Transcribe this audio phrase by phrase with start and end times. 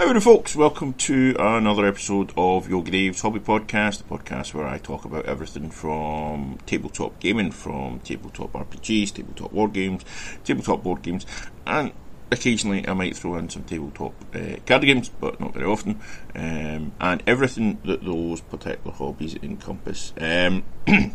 [0.00, 0.56] Howdy, folks.
[0.56, 5.26] Welcome to another episode of Your Graves Hobby Podcast, the podcast where I talk about
[5.26, 10.06] everything from tabletop gaming, from tabletop RPGs, tabletop war games,
[10.42, 11.26] tabletop board games,
[11.66, 11.92] and
[12.32, 16.00] occasionally I might throw in some tabletop uh, card games, but not very often,
[16.34, 20.14] um, and everything that those particular hobbies encompass.
[20.18, 20.64] Um,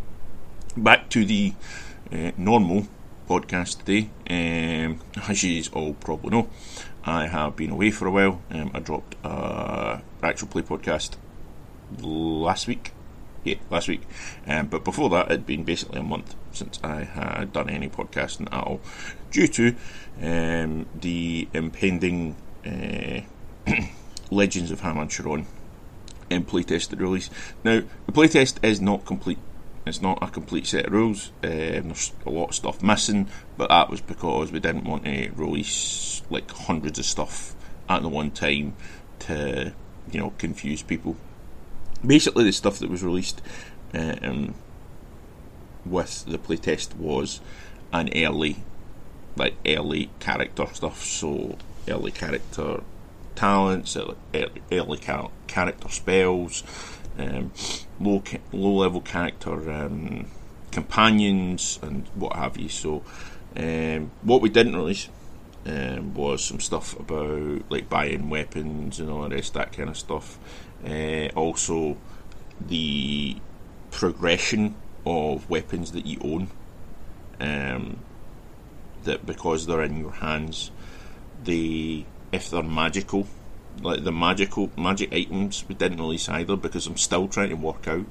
[0.78, 1.56] back to the
[2.12, 2.88] uh, normal
[3.28, 4.10] podcast today.
[4.30, 6.50] Um, as you all probably know,
[7.04, 8.42] I have been away for a while.
[8.50, 11.15] Um, I dropped a actual play podcast
[12.01, 12.92] last week.
[13.43, 14.01] Yeah, last week.
[14.48, 18.48] Um, but before that, it'd been basically a month since I had done any podcasting
[18.48, 18.82] at all,
[19.29, 19.76] due to
[20.21, 23.21] um, the impending uh,
[24.32, 25.46] Legends of Hamanshiron
[26.32, 27.29] um, playtest release.
[27.64, 29.39] Now, the playtest is not complete
[29.86, 31.32] it's not a complete set of rules.
[31.44, 31.50] Um,
[31.89, 36.23] there's a lot of stuff missing, but that was because we didn't want to release
[36.30, 37.56] like hundreds of stuff
[37.88, 38.76] at the one time
[39.20, 39.73] to,
[40.12, 41.16] you know, confuse people.
[42.06, 43.42] Basically, the stuff that was released
[43.94, 44.56] um,
[45.86, 47.40] with the playtest was
[47.94, 48.58] an early,
[49.36, 51.04] like early character stuff.
[51.04, 52.81] So early character
[53.36, 54.16] talents, early,
[54.72, 56.64] early character spells
[57.18, 57.52] um,
[58.00, 58.22] low
[58.52, 60.28] low level character um,
[60.72, 62.70] companions and what have you.
[62.70, 63.04] So
[63.56, 65.10] um, what we didn't release
[65.66, 69.98] um, was some stuff about like buying weapons and all the rest that kind of
[69.98, 70.38] stuff.
[70.86, 71.98] Uh, also,
[72.60, 73.38] the
[73.92, 76.50] progression of weapons that you own.
[77.40, 78.00] Um,
[79.04, 80.72] that because they're in your hands,
[81.44, 83.28] they if they're magical
[83.81, 87.88] like the magical magic items we didn't release either because I'm still trying to work
[87.88, 88.06] out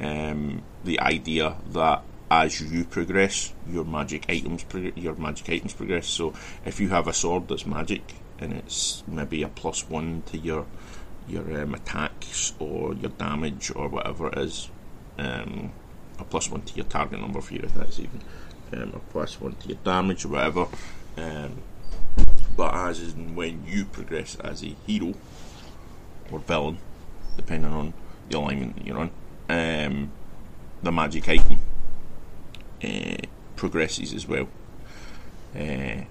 [0.00, 4.64] um, the idea that as you progress, your magic items
[4.96, 6.06] your magic items progress.
[6.08, 10.38] So if you have a sword that's magic and it's maybe a plus one to
[10.38, 10.66] your
[11.28, 14.70] your um, attacks or your damage or whatever it is,
[15.18, 15.72] um,
[16.18, 18.20] a plus one to your target number for your attacks even,
[18.72, 20.66] um, a plus one to your damage or whatever.
[21.16, 21.62] Um,
[22.56, 25.14] but as and when you progress as a hero
[26.30, 26.78] or villain,
[27.36, 27.92] depending on
[28.28, 29.10] the alignment that you're on,
[29.48, 30.10] um,
[30.82, 31.58] the magic item
[32.82, 33.16] uh,
[33.56, 34.48] progresses as well.
[35.54, 36.02] Uh,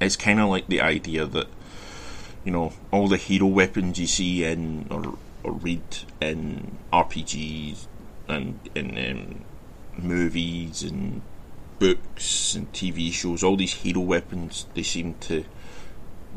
[0.00, 1.48] it's kind of like the idea that
[2.44, 5.82] you know all the hero weapons you see in or or read
[6.20, 7.86] in RPGs
[8.28, 9.44] and in um,
[9.96, 11.22] movies and
[11.78, 15.44] books and TV shows, all these hero weapons they seem to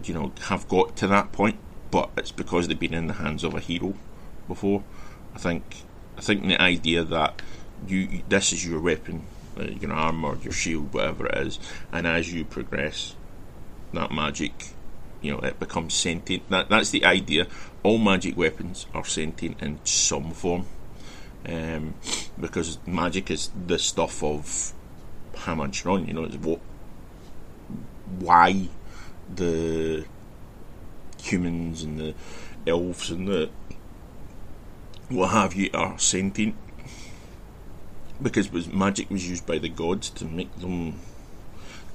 [0.07, 1.57] you know, have got to that point,
[1.89, 3.93] but it's because they've been in the hands of a hero
[4.47, 4.83] before.
[5.35, 5.63] I think
[6.17, 7.41] I think the idea that
[7.87, 9.23] you this is your weapon,
[9.57, 11.59] uh, your armor, your shield, whatever it is,
[11.91, 13.15] and as you progress,
[13.93, 14.69] that magic,
[15.21, 16.49] you know, it becomes sentient.
[16.49, 17.47] That that's the idea.
[17.83, 20.65] All magic weapons are sentient in some form,
[21.47, 21.95] um,
[22.39, 24.73] because magic is the stuff of
[25.33, 26.07] Hamanshiron.
[26.07, 26.59] You know, it's what
[28.19, 28.69] why
[29.35, 30.05] the
[31.21, 32.15] humans and the
[32.67, 33.49] elves and the
[35.09, 36.55] what have you are sentient.
[38.21, 40.99] Because was magic was used by the gods to make them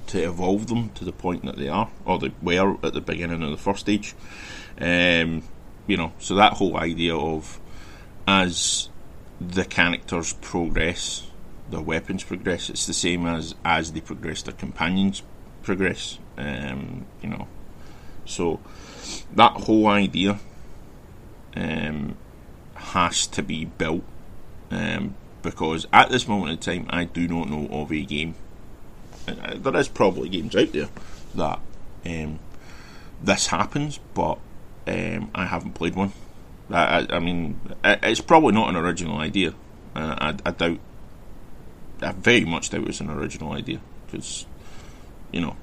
[0.07, 3.43] to evolve them to the point that they are or they were at the beginning
[3.43, 4.13] of the first age.
[4.79, 5.43] Um,
[5.87, 7.59] you know so that whole idea of
[8.27, 8.89] as
[9.39, 11.31] the characters progress
[11.69, 15.23] their weapons progress it's the same as as they progress their companions
[15.63, 17.47] progress um, you know,
[18.25, 18.59] so
[19.35, 20.39] that whole idea
[21.55, 22.15] um,
[22.75, 24.03] has to be built
[24.71, 28.35] um, because at this moment in time, I do not know of a game.
[29.27, 30.89] Uh, there is probably games out there
[31.35, 31.59] that
[32.05, 32.39] um,
[33.21, 34.37] this happens, but
[34.87, 36.13] um, I haven't played one.
[36.69, 39.53] I, I, mean, it's probably not an original idea.
[39.95, 40.79] I, I doubt.
[42.01, 44.45] I very much doubt it's an original idea because,
[45.31, 45.55] you know,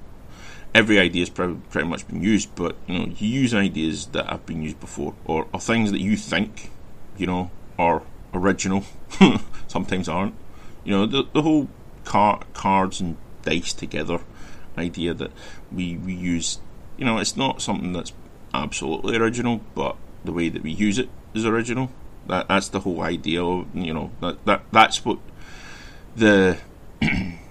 [0.75, 4.27] every idea has pretty, pretty much been used, but you know, you use ideas that
[4.27, 6.71] have been used before, or, or things that you think,
[7.17, 8.03] you know, are
[8.35, 8.85] original.
[9.69, 10.35] Sometimes aren't.
[10.85, 11.69] You know, the the whole
[12.05, 14.19] car, cards and dice together
[14.77, 15.31] idea that
[15.73, 16.59] we we use.
[16.97, 18.13] You know, it's not something that's
[18.53, 21.91] absolutely original, but the way that we use it is original.
[22.27, 23.43] That that's the whole idea.
[23.43, 25.19] Of, you know, that that that's what
[26.17, 26.59] the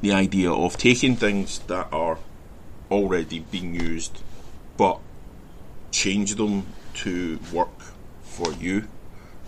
[0.00, 2.18] the idea of taking things that are
[2.90, 4.22] already being used
[4.76, 4.98] but
[5.90, 7.78] change them to work
[8.22, 8.88] for you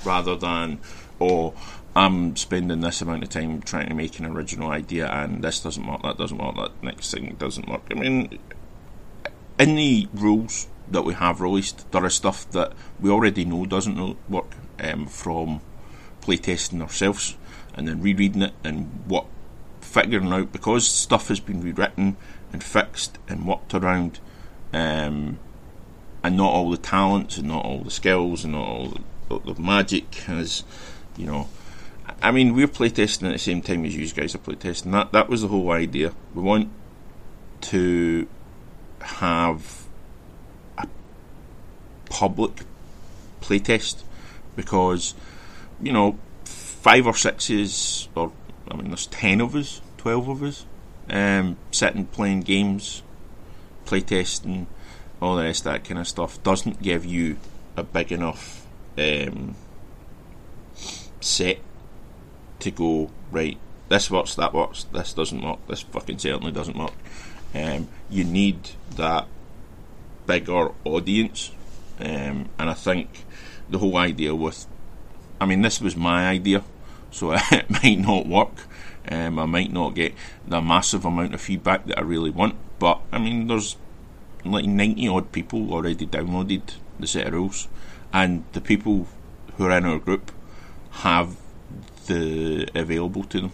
[0.04, 0.78] rather than
[1.20, 1.54] oh
[1.94, 5.86] I'm spending this amount of time trying to make an original idea and this doesn't
[5.86, 7.82] work, that doesn't work, that next thing doesn't work.
[7.90, 8.38] I mean
[9.58, 11.90] in the rules that we have released.
[11.92, 15.60] There is stuff that we already know doesn't work um, from
[16.20, 17.36] playtesting ourselves
[17.74, 19.26] and then rereading it and what
[19.92, 22.16] figuring out because stuff has been rewritten
[22.52, 24.20] and fixed and worked around,
[24.72, 25.38] um,
[26.22, 28.94] and not all the talents and not all the skills and not all
[29.28, 30.64] the, the magic has,
[31.16, 31.48] you know.
[32.22, 34.92] I mean, we're playtesting at the same time as you guys are playtesting.
[34.92, 36.14] That that was the whole idea.
[36.34, 36.70] We want
[37.62, 38.26] to
[39.00, 39.86] have
[40.78, 40.88] a
[42.08, 42.64] public
[43.40, 44.02] playtest
[44.56, 45.14] because
[45.80, 48.32] you know five or sixes or
[48.72, 50.64] I mean there's ten of us, twelve of us,
[51.10, 53.02] um, sitting playing games,
[53.84, 54.66] playtesting,
[55.20, 57.36] all the rest that kind of stuff doesn't give you
[57.76, 58.66] a big enough
[58.96, 59.54] um,
[61.20, 61.58] set
[62.60, 63.58] to go right.
[63.90, 64.84] This works, that works.
[64.84, 65.66] This doesn't work.
[65.68, 66.94] This fucking certainly doesn't work.
[67.54, 69.26] Um, you need that
[70.26, 71.52] bigger audience,
[72.00, 73.26] um, and I think
[73.68, 74.66] the whole idea with,
[75.38, 76.64] I mean, this was my idea,
[77.12, 78.66] so it might not work.
[79.08, 80.14] Um, I might not get
[80.46, 83.76] the massive amount of feedback that I really want, but I mean, there's
[84.44, 86.62] like 90 odd people already downloaded
[86.98, 87.68] the set of rules,
[88.12, 89.06] and the people
[89.56, 90.32] who are in our group
[90.90, 91.36] have
[92.06, 93.52] the available to them.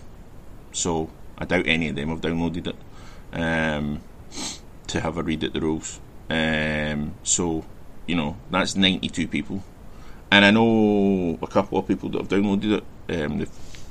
[0.73, 2.77] So I doubt any of them have downloaded it
[3.33, 4.01] um,
[4.87, 6.01] to have a read at the rules.
[6.31, 7.65] Um, so
[8.07, 9.63] you know that's 92 people,
[10.31, 12.85] and I know a couple of people that have downloaded it.
[13.09, 13.51] Um, they've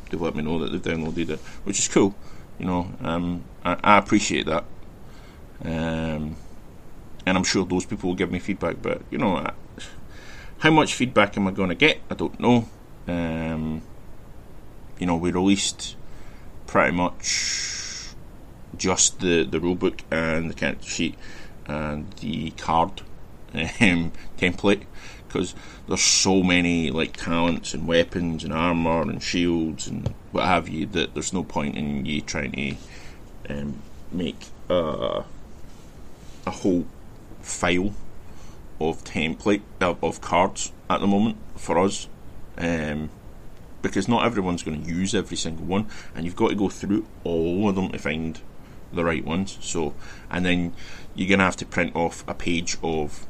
[0.10, 2.16] they've let me know that they've downloaded it, which is cool.
[2.60, 4.64] You know, um, I, I, appreciate that,
[5.64, 6.36] um,
[7.26, 8.82] and I'm sure those people will give me feedback.
[8.82, 9.54] But you know, I,
[10.60, 12.00] how much feedback am I going to get?
[12.10, 12.68] I don't know.
[13.08, 13.82] Um,
[15.00, 15.96] you know, we released
[16.66, 18.14] pretty much
[18.76, 21.16] just the the rulebook and the character sheet
[21.68, 23.02] and the card
[23.54, 24.84] um, template
[25.38, 25.54] because
[25.88, 30.88] there's so many like talents and weapons and armor and shields and what have you
[30.88, 32.76] that there's no point in you trying to
[33.54, 33.80] um,
[34.12, 35.24] make a,
[36.48, 36.86] whole
[37.42, 37.94] file
[38.80, 42.08] of template uh, of cards at the moment for us
[42.58, 43.10] um,
[43.84, 47.06] because not everyone's going to use every single one and you've got to go through
[47.24, 48.42] all of them to find
[48.92, 49.58] the right ones.
[49.62, 49.94] So
[50.32, 50.74] and then
[51.14, 53.28] you're going to have to print off a page of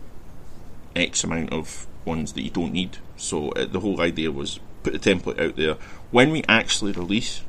[0.97, 2.97] X amount of ones that you don't need.
[3.17, 5.75] So uh, the whole idea was put the template out there.
[6.09, 7.41] When we actually release,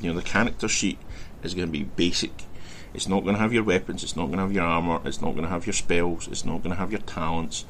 [0.00, 0.98] you know, the character sheet
[1.42, 2.44] is going to be basic.
[2.92, 4.02] It's not going to have your weapons.
[4.02, 5.00] It's not going to have your armor.
[5.04, 6.28] It's not going to have your spells.
[6.28, 7.64] It's not going to have your talents.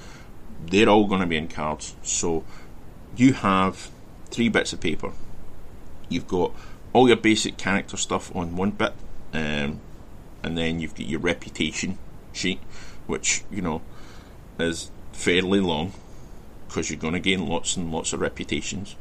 [0.67, 1.94] They're all going to be in cards.
[2.02, 2.44] So
[3.17, 3.90] you have
[4.31, 5.12] three bits of paper.
[6.08, 6.52] You've got
[6.93, 8.94] all your basic character stuff on one bit,
[9.32, 9.81] um,
[10.43, 11.99] and then you've got your reputation
[12.32, 12.61] sheet,
[13.06, 13.82] which you know
[14.58, 15.93] is fairly long
[16.73, 18.97] because you're going to gain lots and lots of reputations.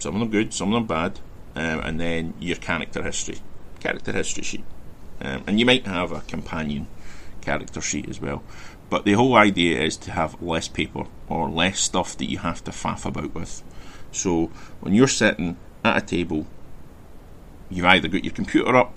[0.00, 1.20] Some of them good, some of them bad,
[1.54, 3.38] um, and then your character history,
[3.78, 4.64] character history sheet,
[5.20, 6.88] um, and you might have a companion
[7.42, 8.42] character sheet as well.
[8.88, 12.64] But the whole idea is to have less paper or less stuff that you have
[12.64, 13.62] to faff about with.
[14.10, 14.46] So
[14.80, 16.46] when you're sitting at a table,
[17.70, 18.96] you've either got your computer up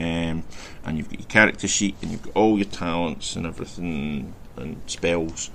[0.00, 0.44] um,
[0.84, 4.80] and you've got your character sheet and you've got all your talents and everything and
[4.86, 5.50] spells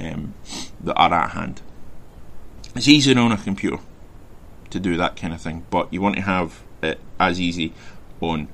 [0.00, 0.34] um,
[0.82, 1.62] that are at hand.
[2.74, 3.78] It's easier on a computer
[4.70, 7.72] to do that kind of thing, but you want to have it as easy
[8.20, 8.48] on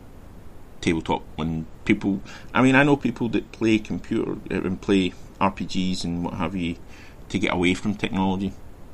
[0.81, 2.21] tabletop when people.
[2.55, 6.55] I mean, I know people that play computer uh, and play RPGs and what have
[6.57, 6.77] you
[7.29, 8.53] to get away from technology,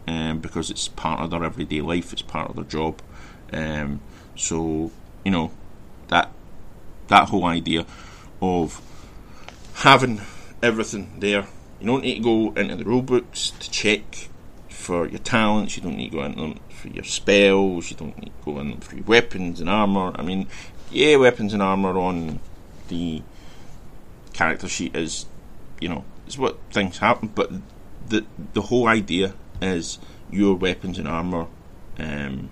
[0.09, 2.13] um, because it's part of their everyday life.
[2.13, 3.01] It's part of their job.
[3.53, 4.01] Um,
[4.35, 4.91] so
[5.25, 5.53] you know
[6.09, 6.33] that
[7.09, 7.87] that whole idea
[8.41, 8.81] of
[9.75, 10.21] having
[10.63, 11.47] everything there
[11.83, 14.29] you don't need to go into the rule books to check
[14.69, 15.77] for your talents.
[15.77, 17.91] You don't need to go into them for your spells.
[17.91, 20.13] You don't need to go in them for your weapons and armor.
[20.15, 20.47] I mean,
[20.93, 22.39] yeah, weapons and armor on
[22.87, 23.23] the
[24.33, 25.27] character sheet is,
[25.81, 27.33] you know, is what things happen.
[27.35, 27.51] But
[28.09, 29.99] the the whole idea is
[30.31, 31.49] your weapons and armor
[31.99, 32.51] um,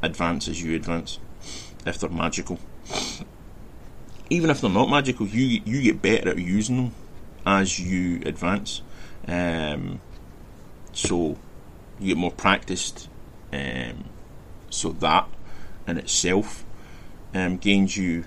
[0.00, 1.18] advance as you advance.
[1.84, 2.58] If they're magical,
[4.30, 6.94] even if they're not magical, you you get better at using them
[7.46, 8.82] as you advance.
[9.26, 10.00] Um,
[10.92, 11.36] so
[11.98, 13.08] you get more practiced.
[13.52, 14.04] Um,
[14.70, 15.28] so that
[15.86, 16.64] in itself
[17.34, 18.24] um, gains you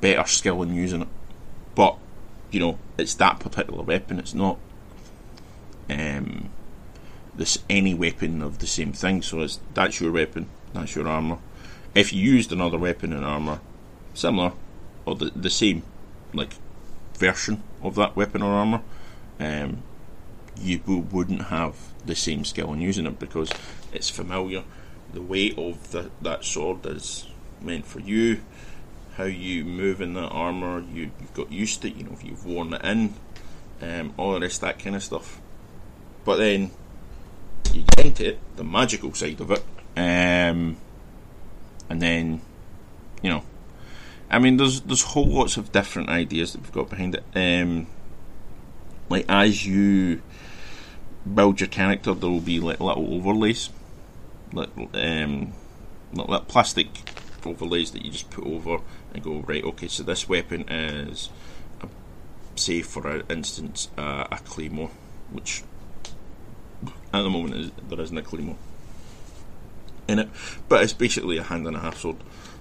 [0.00, 1.08] better skill in using it.
[1.74, 1.98] But
[2.50, 4.18] you know, it's that particular weapon.
[4.18, 4.58] It's not
[5.90, 6.50] um,
[7.34, 9.22] this any weapon of the same thing.
[9.22, 10.48] So it's that's your weapon.
[10.72, 11.38] That's your armor.
[11.94, 13.60] If you used another weapon and armor,
[14.14, 14.52] similar
[15.06, 15.82] or the the same,
[16.32, 16.54] like
[17.16, 18.82] version of that weapon or armor,
[19.40, 19.82] um,
[20.56, 23.50] you wouldn't have the same skill in using it because
[23.92, 24.64] it's familiar.
[25.12, 27.26] The weight of the, that sword is
[27.60, 28.40] meant for you.
[29.16, 31.96] How you move in that armor, you, you've got used to it.
[31.96, 33.14] You know, if you've worn it in,
[33.80, 35.40] um, all the rest that kind of stuff.
[36.24, 36.70] But then
[37.72, 39.64] you get into it, the magical side of it,
[39.96, 40.76] um,
[41.88, 42.40] and then
[43.22, 43.42] you know,
[44.30, 47.24] I mean, there's there's whole lots of different ideas that we've got behind it.
[47.34, 47.86] Um,
[49.08, 50.22] like as you
[51.32, 53.70] build your character, there will be like little overlays,
[54.52, 55.52] like um,
[56.12, 56.88] like plastic
[57.46, 58.78] overlays that you just put over
[59.12, 59.64] and go right.
[59.64, 61.28] Okay, so this weapon is,
[61.82, 61.88] a,
[62.56, 64.90] say for instance, uh, a claymore,
[65.30, 65.62] which
[67.12, 68.56] at the moment is, there isn't a claymore
[70.08, 70.28] in it,
[70.68, 72.16] but it's basically a hand and a half sword.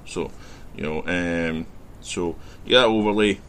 [0.06, 0.32] So
[0.76, 1.66] you know, um,
[2.02, 3.40] so you get that overlay.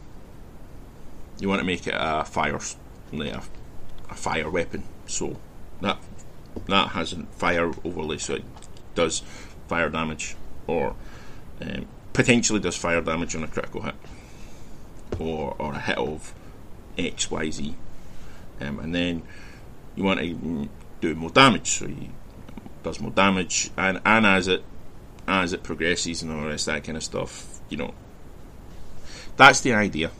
[1.39, 2.59] You want to make it a fire,
[3.13, 3.41] a,
[4.09, 4.83] a fire weapon.
[5.05, 5.37] So
[5.81, 5.99] that
[6.67, 8.43] that has a fire overlay, so it
[8.95, 9.21] does
[9.67, 10.35] fire damage,
[10.67, 10.95] or
[11.61, 13.95] um, potentially does fire damage on a critical hit,
[15.19, 16.33] or or a hit of
[16.97, 17.75] X Y Z,
[18.61, 19.23] um, and then
[19.95, 20.69] you want to
[21.01, 22.09] do more damage, so you
[22.83, 24.63] does more damage, and and as it
[25.27, 27.93] as it progresses and all the rest that kind of stuff, you know,
[29.37, 30.11] that's the idea.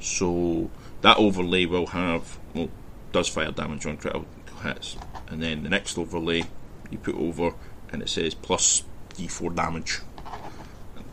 [0.00, 0.70] So
[1.02, 2.70] that overlay will have well
[3.12, 4.26] does fire damage on critical
[4.62, 4.96] hits,
[5.28, 6.44] and then the next overlay
[6.90, 7.54] you put over
[7.90, 8.82] and it says plus
[9.14, 10.00] d4 damage.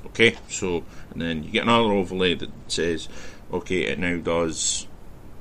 [0.07, 3.09] Okay, so and then you get another overlay that says
[3.51, 4.87] okay it now does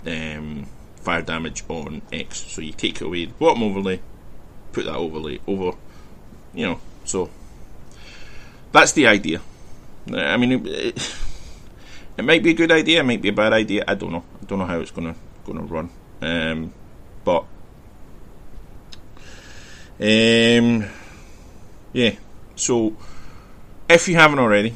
[0.07, 2.39] um, fire damage on X.
[2.39, 4.01] So you take away the bottom overlay,
[4.73, 5.77] put that overlay over,
[6.55, 6.81] you know.
[7.05, 7.31] So
[8.73, 9.41] that's the idea.
[10.13, 11.13] I mean, it,
[12.19, 13.85] it, might be a good idea, it might be a bad idea.
[13.87, 14.25] I don't know.
[14.43, 15.91] I don't know how it's gonna gonna run.
[16.21, 16.73] Um,
[17.25, 17.45] but
[20.01, 20.85] um,
[21.93, 22.17] yeah.
[22.57, 22.97] So
[23.89, 24.75] if you haven't already,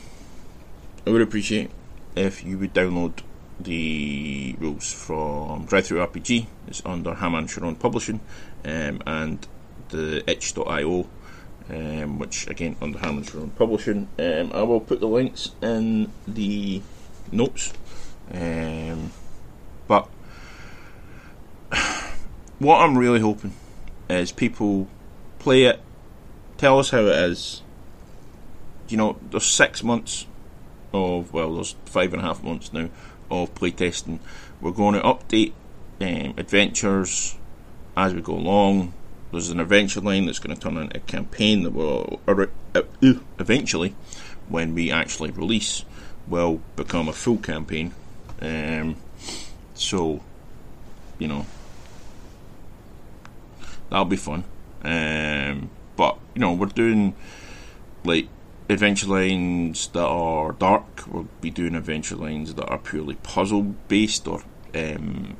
[1.06, 1.70] I would appreciate
[2.16, 3.20] if you would download
[3.60, 6.46] the rules from DriveThruRPG.
[6.68, 8.20] It's under Hamanshiron Publishing
[8.64, 9.46] um, and
[9.88, 11.06] the itch.io,
[11.70, 14.08] um, which again under Hamanshiron Publishing.
[14.18, 16.82] Um, I will put the links in the
[17.32, 17.72] notes.
[18.32, 19.12] Um,
[19.86, 20.08] but
[22.58, 23.52] what I'm really hoping
[24.08, 24.88] is people
[25.38, 25.80] play it,
[26.56, 27.62] tell us how it is.
[28.88, 30.26] You know, there's six months
[30.92, 32.88] of well, there's five and a half months now
[33.30, 34.18] of playtesting.
[34.60, 35.52] We're going to update
[36.00, 37.36] um, adventures
[37.96, 38.94] as we go along.
[39.30, 42.46] There's an adventure line that's going to turn into a campaign that will uh,
[43.38, 43.94] eventually,
[44.48, 45.84] when we actually release,
[46.26, 47.92] will become a full campaign.
[48.40, 48.96] Um,
[49.74, 50.22] so,
[51.18, 51.46] you know,
[53.90, 54.44] that'll be fun.
[54.82, 57.14] Um, but you know, we're doing
[58.04, 58.28] like
[58.68, 61.06] adventure lines that are dark.
[61.06, 64.42] We'll be doing adventure lines that are purely puzzle based or
[64.74, 65.36] um,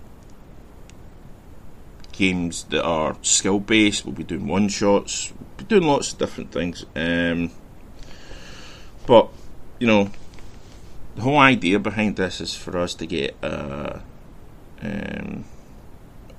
[2.19, 4.05] games that are skill based.
[4.05, 5.33] We'll be doing one shots.
[5.33, 6.85] We'll be doing lots of different things.
[6.97, 7.53] Um,
[9.07, 9.31] but
[9.79, 10.11] you know,
[11.15, 14.03] the whole idea behind this is for us to get a,
[14.83, 15.45] um,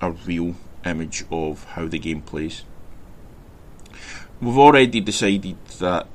[0.02, 0.56] a real
[0.86, 2.64] image of how the game plays.
[4.42, 6.08] We've already decided that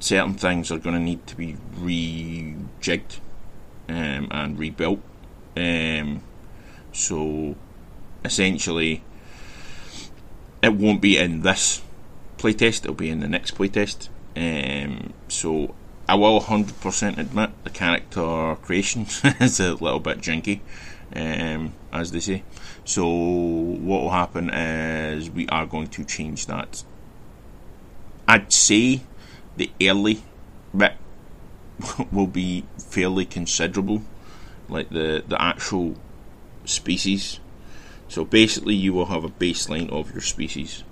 [0.00, 3.18] certain things are going to need to be rejigged
[3.88, 5.00] um, and rebuilt.
[5.56, 6.22] Um,
[6.92, 7.56] so
[8.28, 9.02] essentially,
[10.62, 11.82] it won't be in this
[12.36, 14.08] playtest, it'll be in the next playtest.
[14.36, 15.74] Um, so
[16.06, 19.06] I will 100% admit the character creation
[19.40, 20.60] is a little bit janky,
[21.16, 22.42] um, as they say.
[22.84, 26.84] So what will happen is we are going to change that.
[28.26, 29.00] I'd say
[29.56, 30.22] the early
[30.76, 30.94] bit
[32.12, 34.02] will be fairly considerable,
[34.68, 35.96] like the the actual
[36.64, 37.40] species.
[38.08, 40.82] So basically, you will have a baseline of your species,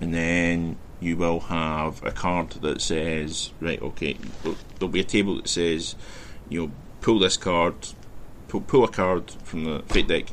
[0.00, 4.16] and then you will have a card that says, right, okay,
[4.78, 5.94] there'll be a table that says,
[6.48, 7.74] you know, pull this card,
[8.48, 10.26] pull, pull a card from the fate deck,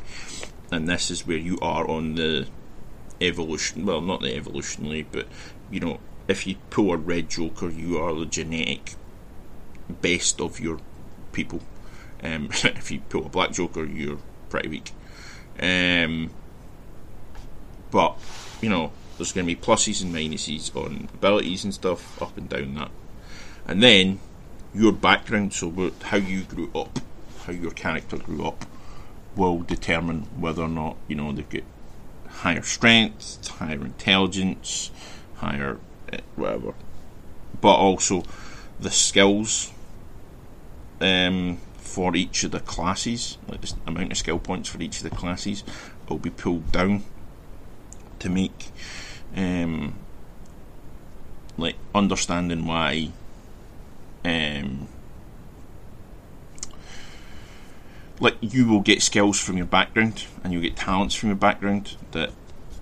[0.71, 2.47] and this is where you are on the
[3.21, 3.85] evolution.
[3.85, 5.27] Well, not the evolutionary, but
[5.71, 8.95] you know, if you pull a red Joker, you are the genetic
[9.89, 10.79] best of your
[11.31, 11.61] people.
[12.23, 14.91] Um, if you pull a black Joker, you're pretty weak.
[15.59, 16.31] Um,
[17.91, 18.17] but
[18.61, 22.49] you know, there's going to be pluses and minuses on abilities and stuff up and
[22.49, 22.91] down that,
[23.67, 24.19] and then
[24.73, 26.99] your background, so how you grew up,
[27.45, 28.65] how your character grew up
[29.35, 31.63] will determine whether or not you know they've got
[32.27, 34.91] higher strength, higher intelligence,
[35.35, 35.79] higher
[36.11, 36.73] eh, whatever,
[37.61, 38.23] but also
[38.79, 39.71] the skills
[41.01, 41.59] um,
[41.95, 45.15] for each of the classes, like the amount of skill points for each of the
[45.15, 45.63] classes,
[46.09, 47.05] will be pulled down
[48.19, 48.67] to make
[49.33, 49.95] um,
[51.57, 53.11] like understanding why
[54.25, 54.89] um,
[58.19, 61.95] like you will get skills from your background and you'll get talents from your background
[62.11, 62.31] that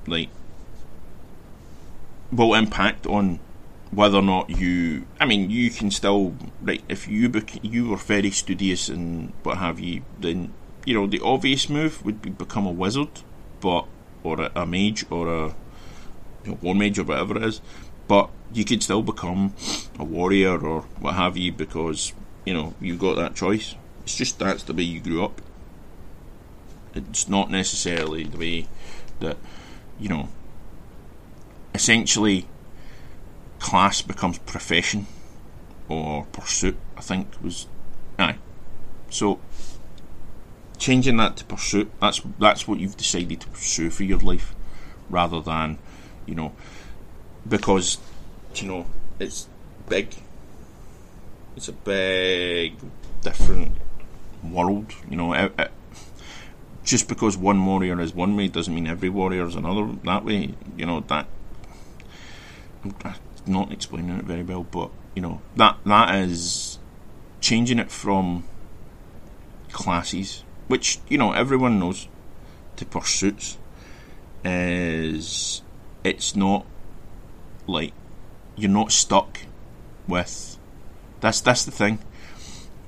[0.08, 0.30] like
[2.32, 3.40] will impact on
[3.96, 7.98] whether or not you I mean you can still like if you bec- you were
[7.98, 10.54] very studious and what have you then
[10.86, 13.22] you know the obvious move would be become a wizard
[13.60, 13.86] but
[14.24, 15.48] or a, a mage or a
[16.44, 17.62] you know, war mage or whatever it is
[18.08, 19.54] but you could still become
[19.98, 22.14] a warrior or what have you because
[22.46, 25.42] you know you got that choice it's just that's the way you grew up.
[26.94, 28.68] It's not necessarily the way
[29.20, 29.38] that,
[30.00, 30.30] you know,
[31.74, 32.48] essentially
[33.64, 35.08] class becomes profession
[35.88, 37.66] or pursuit, I think was.
[38.20, 38.36] Aye.
[39.10, 39.40] So,
[40.78, 44.54] changing that to pursuit, that's, that's what you've decided to pursue for your life
[45.10, 45.80] rather than,
[46.26, 46.52] you know,
[47.48, 47.98] because,
[48.56, 48.86] you know,
[49.20, 49.48] it's
[49.88, 50.10] big.
[51.56, 52.76] It's a big,
[53.22, 53.72] different
[54.44, 54.94] world.
[55.10, 55.72] You know, it, it,
[56.84, 60.54] just because one warrior is one way doesn't mean every warrior is another that way.
[60.76, 61.28] You know that.
[63.46, 66.80] Not explaining it very well, but you know that that is
[67.42, 68.46] changing it from
[69.72, 72.08] classes, which you know everyone knows,
[72.78, 73.58] to pursuits.
[74.46, 75.62] Is
[76.04, 76.66] it's not
[77.66, 77.94] like
[78.56, 79.40] you're not stuck
[80.08, 80.58] with.
[81.22, 82.00] That's that's the thing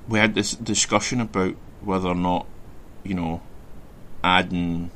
[0.08, 2.46] we had this discussion about whether or not,
[3.02, 3.42] you know,
[4.22, 4.90] adding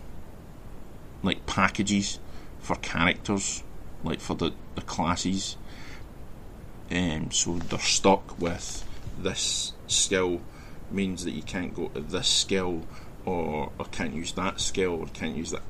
[1.23, 2.19] like packages
[2.61, 3.63] for characters,
[4.05, 5.57] like for the, the classes.
[6.91, 8.85] Um, so they're stuck with
[9.19, 10.41] this skill
[10.91, 12.83] means that you can't go to this skill
[13.25, 15.63] or, or can't use that skill or can't use that.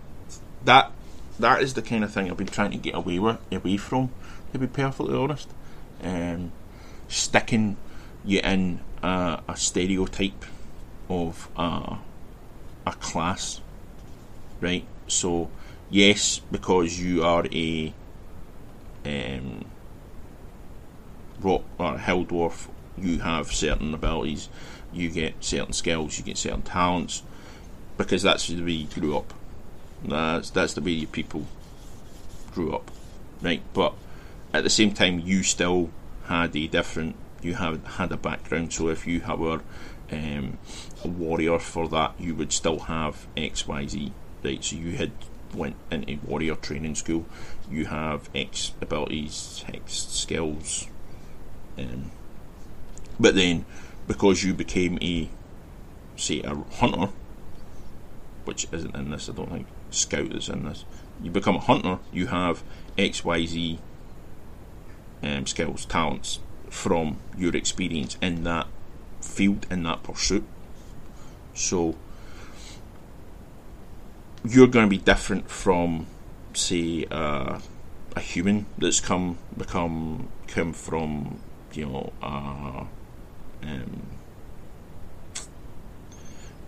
[0.64, 0.92] That
[1.38, 4.10] that is the kind of thing I've been trying to get away with away from,
[4.52, 5.48] to be perfectly honest.
[6.02, 6.52] Um,
[7.08, 7.76] sticking
[8.24, 10.44] you in a, a stereotype
[11.08, 11.98] of a,
[12.86, 13.60] a class,
[14.60, 14.84] right?
[15.08, 15.50] So,
[15.90, 17.92] yes, because you are a
[19.04, 19.64] um,
[21.42, 24.48] rock or a hill dwarf, you have certain abilities,
[24.92, 27.22] you get certain skills, you get certain talents,
[27.96, 29.34] because that's the way you grew up.
[30.04, 31.46] That's that's the way people
[32.52, 32.90] grew up,
[33.42, 33.62] right?
[33.74, 33.94] But
[34.52, 35.90] at the same time, you still
[36.26, 38.72] had a different you have had a background.
[38.72, 39.60] So if you were
[40.12, 40.58] um,
[41.04, 44.12] a warrior for that, you would still have X, Y, Z.
[44.42, 44.64] Right.
[44.64, 45.12] So you had
[45.54, 47.26] went into warrior training school.
[47.70, 50.88] You have X abilities, X skills.
[51.80, 52.10] Um,
[53.18, 53.64] but then,
[54.06, 55.28] because you became a,
[56.16, 57.12] say, a hunter,
[58.44, 59.66] which isn't in this, I don't think.
[59.90, 60.84] Scout is in this.
[61.22, 61.98] You become a hunter.
[62.12, 62.62] You have
[62.96, 63.78] X, Y, Z
[65.22, 68.66] um, skills, talents, from your experience in that
[69.20, 70.44] field, in that pursuit.
[71.54, 71.96] So
[74.44, 76.06] you're going to be different from,
[76.54, 77.60] say, uh,
[78.16, 81.38] a human that's come become come from,
[81.76, 82.84] you know, uh,
[83.62, 84.02] um,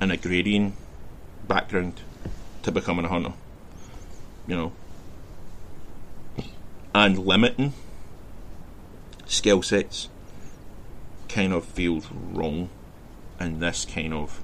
[0.01, 0.75] an agrarian
[1.47, 2.01] background
[2.62, 3.33] to becoming a hunter.
[4.47, 4.73] You know,
[6.95, 7.73] and limiting
[9.27, 10.09] skill sets
[11.29, 12.69] kind of feels wrong
[13.41, 14.43] in this kind of.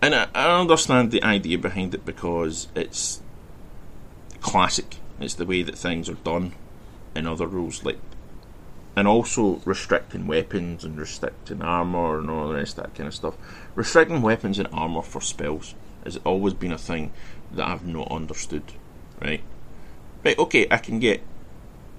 [0.00, 3.20] And I, I understand the idea behind it because it's
[4.40, 4.96] classic.
[5.20, 6.52] It's the way that things are done
[7.16, 7.98] in other rules, like,
[8.96, 13.14] and also restricting weapons and restricting armor and all the rest of that kind of
[13.14, 13.36] stuff.
[13.74, 15.74] Restricting weapons and armor for spells
[16.04, 17.12] has always been a thing
[17.52, 18.64] that I've not understood.
[19.20, 19.42] Right,
[20.24, 20.38] right.
[20.38, 21.22] Okay, I can get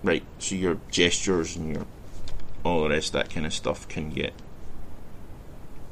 [0.04, 1.86] right, so your gestures and your
[2.64, 4.34] all the rest that kind of stuff can get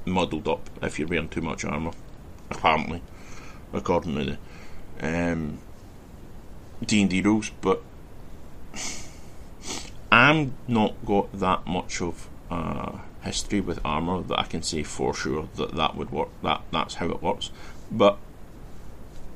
[0.05, 1.91] muddled up if you're wearing too much armour.
[2.49, 3.01] Apparently,
[3.73, 4.37] according to
[5.01, 5.59] the um,
[6.85, 7.81] D and D rules, but
[10.17, 15.13] I'm not got that much of uh, history with armour that I can say for
[15.13, 16.29] sure that that would work.
[16.41, 17.51] That that's how it works.
[17.91, 18.17] But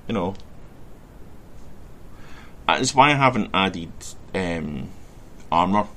[0.07, 0.33] you know,
[2.67, 3.91] that's why I haven't added
[4.33, 4.89] um,
[5.51, 5.87] armor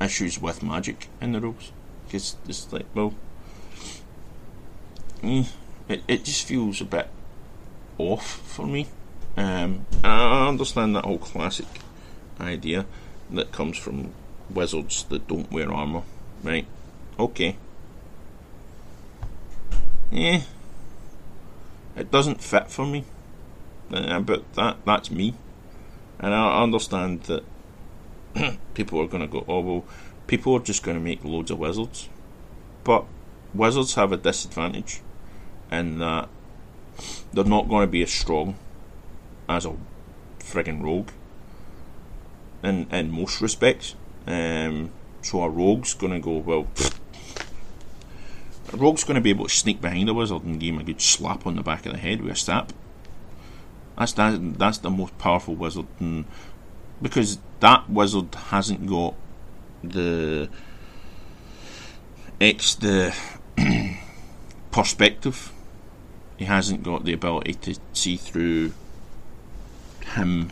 [0.00, 1.70] issues with magic in the rules
[2.06, 3.12] because it's like well
[5.22, 5.44] eh,
[5.86, 7.10] it it just feels a bit
[7.98, 8.86] off for me.
[9.36, 11.66] Um, I understand that whole classic
[12.40, 12.86] idea
[13.30, 14.14] that comes from
[14.54, 16.02] wizards that don't wear armour,
[16.42, 16.66] right?
[17.18, 17.56] Okay.
[20.10, 20.42] Yeah.
[21.96, 23.04] It doesn't fit for me.
[23.92, 25.34] Uh, but that that's me.
[26.18, 27.44] And I understand that
[28.74, 29.84] people are going to go, oh, well,
[30.26, 32.08] people are just going to make loads of wizards.
[32.84, 33.04] But
[33.54, 35.00] wizards have a disadvantage
[35.70, 36.28] in that
[37.32, 38.56] they're not going to be as strong
[39.48, 39.74] as a
[40.38, 41.10] frigging rogue
[42.62, 43.94] in, in most respects.
[44.26, 44.90] Um,
[45.22, 46.66] so a rogue's going to go, well,
[48.72, 50.84] a rogue's going to be able to sneak behind a wizard and give him a
[50.84, 52.68] good slap on the back of the head with a staff.
[53.98, 56.24] That's that, that's the most powerful wizard, and
[57.02, 59.14] because that wizard hasn't got
[59.82, 60.48] the
[62.40, 63.14] X the
[64.70, 65.52] perspective.
[66.38, 68.72] He hasn't got the ability to see through
[70.14, 70.50] him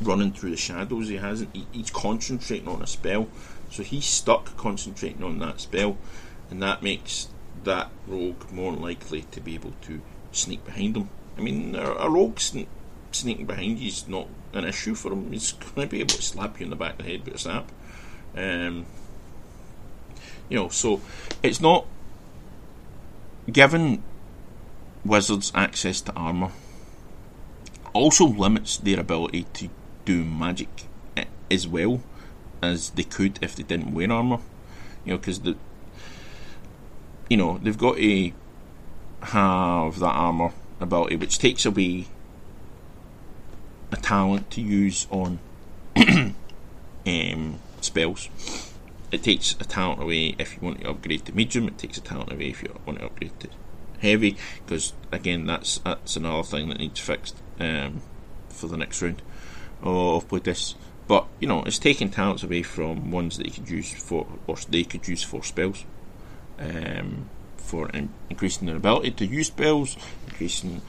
[0.00, 1.08] running through the shadows.
[1.08, 1.54] He hasn't.
[1.54, 3.28] He, he's concentrating on a spell,
[3.70, 5.96] so he's stuck concentrating on that spell,
[6.50, 7.28] and that makes
[7.64, 10.00] that rogue more likely to be able to
[10.32, 11.08] sneak behind him.
[11.36, 12.66] I mean, a, a rogue sne-
[13.12, 15.30] sneaking behind you is not an issue for him.
[15.32, 17.34] He's going to be able to slap you in the back of the head with
[17.34, 17.70] a snap.
[18.36, 18.86] Um,
[20.48, 21.00] you know, so
[21.42, 21.86] it's not
[23.50, 24.02] given
[25.04, 26.50] wizards access to armor.
[27.92, 29.68] Also limits their ability to
[30.10, 30.68] do magic
[31.50, 32.02] as well
[32.62, 34.40] as they could if they didn't wear armor.
[35.04, 35.56] You know, because the
[37.28, 38.32] you know they've got to
[39.22, 42.06] have that armor ability, which takes away
[43.92, 45.38] a talent to use on
[47.06, 48.28] um, spells.
[49.12, 51.66] It takes a talent away if you want to upgrade to medium.
[51.68, 53.48] It takes a talent away if you want to upgrade to
[54.00, 58.02] heavy, because again, that's that's another thing that needs fixed um,
[58.48, 59.22] for the next round
[59.82, 60.74] of playtests.
[61.06, 64.56] But you know, it's taking talents away from ones that you could use for, or
[64.68, 65.84] they could use for spells,
[66.58, 69.96] um, for in- increasing their ability to use spells,
[70.28, 70.82] increasing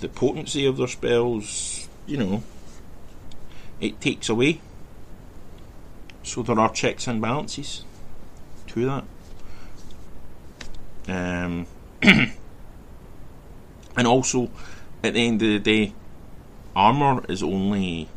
[0.00, 1.88] the potency of their spells.
[2.06, 2.42] You know,
[3.80, 4.60] it takes away.
[6.22, 7.84] So there are checks and balances
[8.68, 9.04] to that.
[11.08, 11.66] Um,
[13.96, 14.50] and also,
[15.04, 15.92] at the end of the day,
[16.74, 18.08] armor is only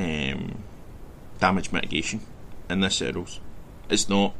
[0.00, 0.62] um,
[1.38, 2.20] damage mitigation
[2.68, 3.40] in this Eros.
[3.88, 4.34] It's not.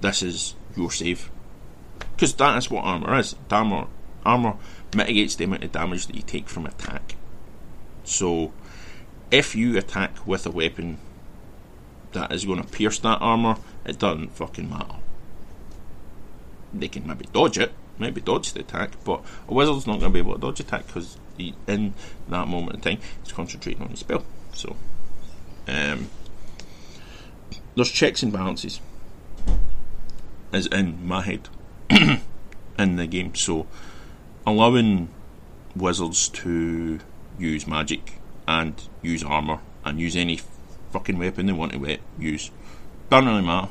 [0.00, 1.30] This is your save
[2.20, 3.34] because that is what armor is.
[3.50, 3.86] Armor
[4.24, 4.56] armor
[4.94, 7.16] mitigates the amount of damage that you take from attack.
[8.04, 8.52] So,
[9.30, 10.98] if you attack with a weapon
[12.12, 14.96] that is going to pierce that armor, it doesn't fucking matter.
[16.74, 20.14] They can maybe dodge it, maybe dodge the attack, but a wizard's not going to
[20.14, 21.94] be able to dodge attack because in
[22.28, 24.24] that moment in time, he's concentrating on the spell.
[24.60, 24.76] So,
[25.68, 26.10] um,
[27.74, 28.78] there's checks and balances,
[30.52, 31.48] as in my head,
[32.78, 33.34] in the game.
[33.34, 33.66] So,
[34.46, 35.08] allowing
[35.74, 37.00] wizards to
[37.38, 40.40] use magic and use armor and use any
[40.92, 42.50] fucking weapon they want to use
[43.08, 43.68] doesn't really matter.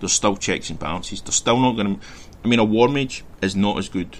[0.00, 1.22] There's still checks and balances.
[1.22, 2.06] They're still not going to.
[2.44, 4.18] I mean, a war mage is not as good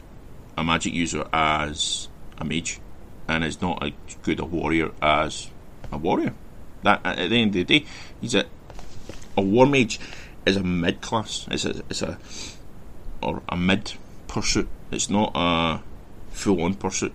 [0.57, 2.81] a magic user as a mage,
[3.29, 5.51] and is not as good a warrior as
[5.93, 6.35] a warrior.
[6.83, 7.87] That at the end of the day,
[8.21, 8.47] he's a
[9.37, 10.01] a war mage
[10.47, 11.47] is a mid class.
[11.51, 12.19] It's a it's a
[13.23, 13.95] or a mid
[14.29, 14.69] pursuit.
[14.91, 15.81] It's not a
[16.31, 17.13] full on pursuit.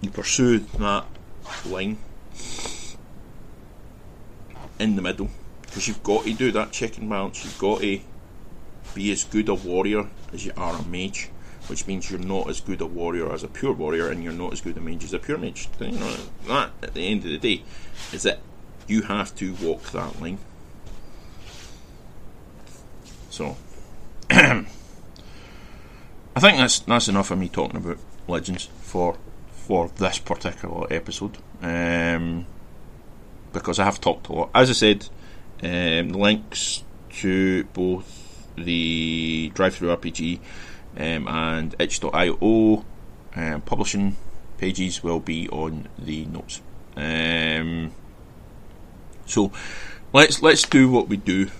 [0.00, 1.04] You pursue that
[1.66, 1.98] line
[4.78, 5.28] in the middle
[5.62, 7.44] because you've got to do that check and balance.
[7.44, 8.00] You've got to
[8.94, 11.30] be as good a warrior as you are a mage,
[11.68, 14.52] which means you're not as good a warrior as a pure warrior, and you're not
[14.52, 15.68] as good a mage as a pure mage.
[15.80, 17.62] You know, that at the end of the day
[18.12, 18.40] is that
[18.86, 20.38] you have to walk that line.
[23.30, 23.56] So,
[24.30, 24.64] I
[26.40, 29.16] think that's that's enough of me talking about legends for
[29.50, 31.38] for this particular episode.
[31.62, 32.46] Um,
[33.52, 34.50] because I have talked a lot.
[34.54, 35.08] As I said,
[35.62, 36.84] um, links
[37.20, 40.40] to both the DriveThruRPG
[40.98, 42.84] um, and itch.io
[43.36, 44.16] um, publishing
[44.58, 46.60] pages will be on the notes.
[46.96, 47.92] Um,
[49.26, 49.52] so
[50.12, 51.50] let's let's do what we do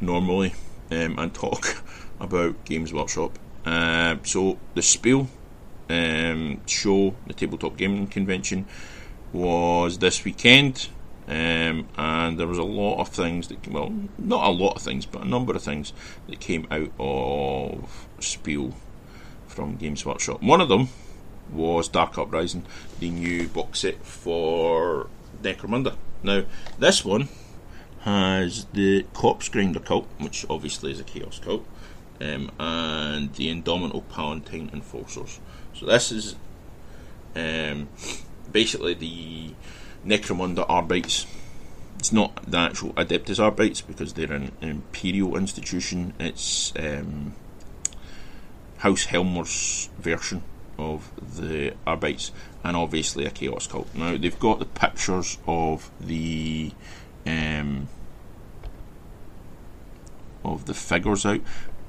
[0.00, 0.54] normally
[0.90, 1.82] um, and talk
[2.20, 3.38] about Games Workshop.
[3.64, 5.28] Uh, so the Spiel
[5.90, 8.66] um, show, the tabletop gaming convention,
[9.32, 10.88] was this weekend.
[11.28, 15.06] Um, and there was a lot of things that, well, not a lot of things,
[15.06, 15.92] but a number of things
[16.28, 18.74] that came out of Spiel
[19.56, 20.42] from Games Workshop.
[20.42, 20.90] One of them
[21.50, 22.64] was Dark Uprising,
[23.00, 25.08] the new box set for
[25.42, 25.96] Necromunda.
[26.22, 26.44] Now,
[26.78, 27.28] this one
[28.00, 31.66] has the Corpse Grinder cult, which obviously is a Chaos cult,
[32.20, 35.40] um, and the Indomitable Palatine Enforcers.
[35.72, 36.36] So this is
[37.34, 37.88] um,
[38.52, 39.54] basically the
[40.04, 41.26] Necromunda Arbites.
[41.98, 46.12] It's not the actual Adeptus Arbites because they're an imperial institution.
[46.20, 47.34] It's um,
[48.86, 50.44] House Helmawr's version
[50.78, 52.30] of the Arbites,
[52.62, 53.92] and obviously a Chaos cult.
[53.96, 56.70] Now they've got the pictures of the
[57.26, 57.88] um,
[60.44, 61.40] of the figures out,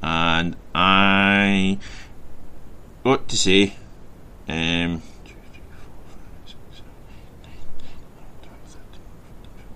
[0.02, 1.78] and I
[3.04, 3.76] got to say,
[4.48, 5.04] um,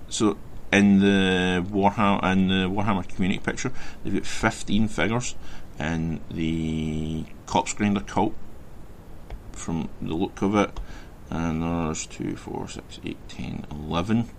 [0.09, 0.37] so
[0.73, 3.71] in the Warhammer in the Warhammer community picture,
[4.03, 5.35] they've got fifteen figures
[5.81, 8.35] in the Corpse Grinder cult
[9.51, 10.79] from the look of it,
[11.29, 14.29] and there's two, four, six, eight, ten, eleven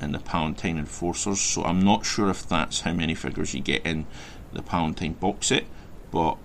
[0.00, 1.40] in the Palatine Enforcers.
[1.40, 4.06] So I'm not sure if that's how many figures you get in
[4.52, 5.64] the Palatine box set,
[6.10, 6.36] but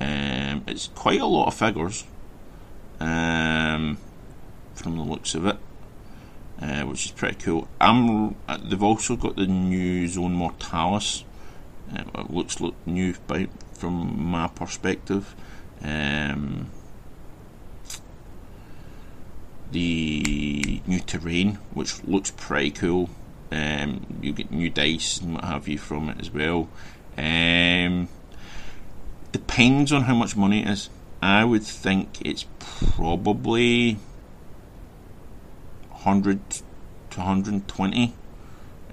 [0.00, 2.04] um, it's quite a lot of figures
[3.00, 3.98] um,
[4.74, 5.56] from the looks of it.
[6.60, 7.68] Uh, which is pretty cool.
[7.80, 11.22] I'm, uh, they've also got the new Zone Mortalis.
[11.92, 13.14] Uh, it looks look new
[13.72, 15.34] from my perspective.
[15.82, 16.70] Um,
[19.70, 23.10] the new terrain, which looks pretty cool.
[23.50, 26.68] Um, you get new dice and what have you from it as well.
[27.16, 28.08] Um,
[29.32, 30.90] depends on how much money it is.
[31.20, 33.98] I would think it's probably
[35.90, 38.14] 100 to 120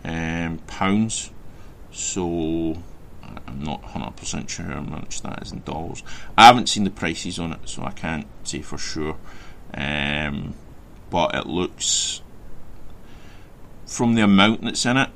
[0.04, 1.32] um, pounds.
[1.96, 2.76] So
[3.48, 6.04] I'm not 100% sure how much that is in dollars.
[6.38, 9.16] I haven't seen the prices on it, so I can't say for sure.
[9.74, 10.56] Um,
[11.10, 12.22] but it looks,
[13.86, 15.10] from the amount that's in it,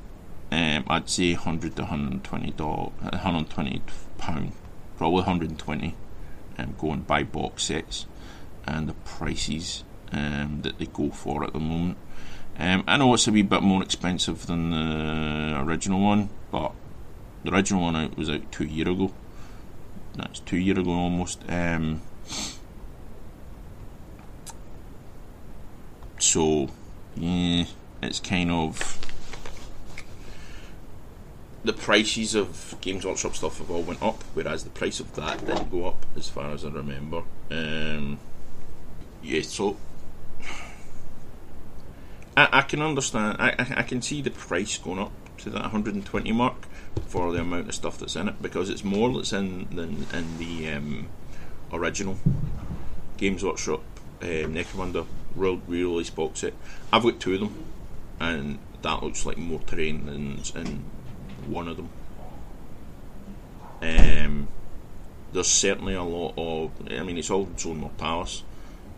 [0.50, 3.82] um, I'd say 100 to 120 dollars, 120
[4.16, 4.52] pound,
[4.96, 5.94] probably 120.
[6.56, 8.06] Um, going by box sets
[8.66, 11.98] and the prices um, that they go for at the moment.
[12.58, 16.72] Um, I know it's a wee bit more expensive than the original one, but
[17.44, 19.12] the original one out was out two year ago.
[20.16, 21.42] That's two year ago almost.
[21.48, 22.02] Um,
[26.18, 26.68] so
[27.16, 27.64] yeah,
[28.02, 28.98] it's kind of
[31.64, 35.44] the prices of Games Workshop stuff have all went up, whereas the price of that
[35.44, 37.22] didn't go up, as far as I remember.
[37.50, 38.18] Um,
[39.22, 39.76] yeah, so
[42.36, 43.36] I, I can understand.
[43.38, 46.66] I, I, I can see the price going up to that 120 mark
[47.06, 50.38] for the amount of stuff that's in it because it's more that's in than in
[50.38, 51.08] the um,
[51.72, 52.16] original
[53.16, 53.82] Games Workshop
[54.22, 56.54] uh, Necromunda World re-release box set.
[56.92, 57.64] I've got two of them,
[58.18, 60.84] and that looks like more terrain than in
[61.46, 61.88] one of them.
[63.82, 64.48] Um,
[65.32, 66.72] there's certainly a lot of.
[66.90, 68.42] I mean, it's all Zone Mortalis,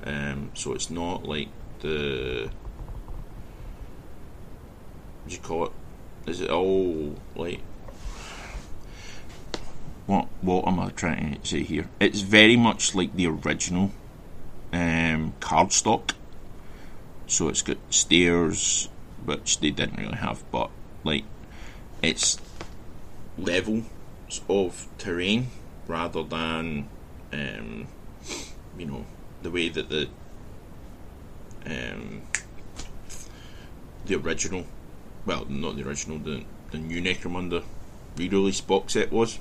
[0.04, 1.48] um, so it's not like
[1.80, 2.50] the.
[5.22, 5.72] What do you call it?
[6.26, 7.60] Is it all like?
[10.06, 11.88] What what am I trying to say here?
[12.00, 13.90] It's very much like the original
[14.72, 16.12] um, cardstock.
[17.26, 18.88] So it's got stairs,
[19.24, 20.70] which they didn't really have, but
[21.04, 21.24] like
[22.02, 22.38] it's
[23.38, 23.84] levels
[24.48, 25.48] of terrain
[25.86, 26.88] rather than
[27.32, 27.88] um,
[28.78, 29.06] you know
[29.42, 30.08] the way that the
[31.66, 32.22] um,
[34.06, 34.66] the original,
[35.26, 37.62] well, not the original, the the new Necromunda
[38.16, 39.38] re-release box set was.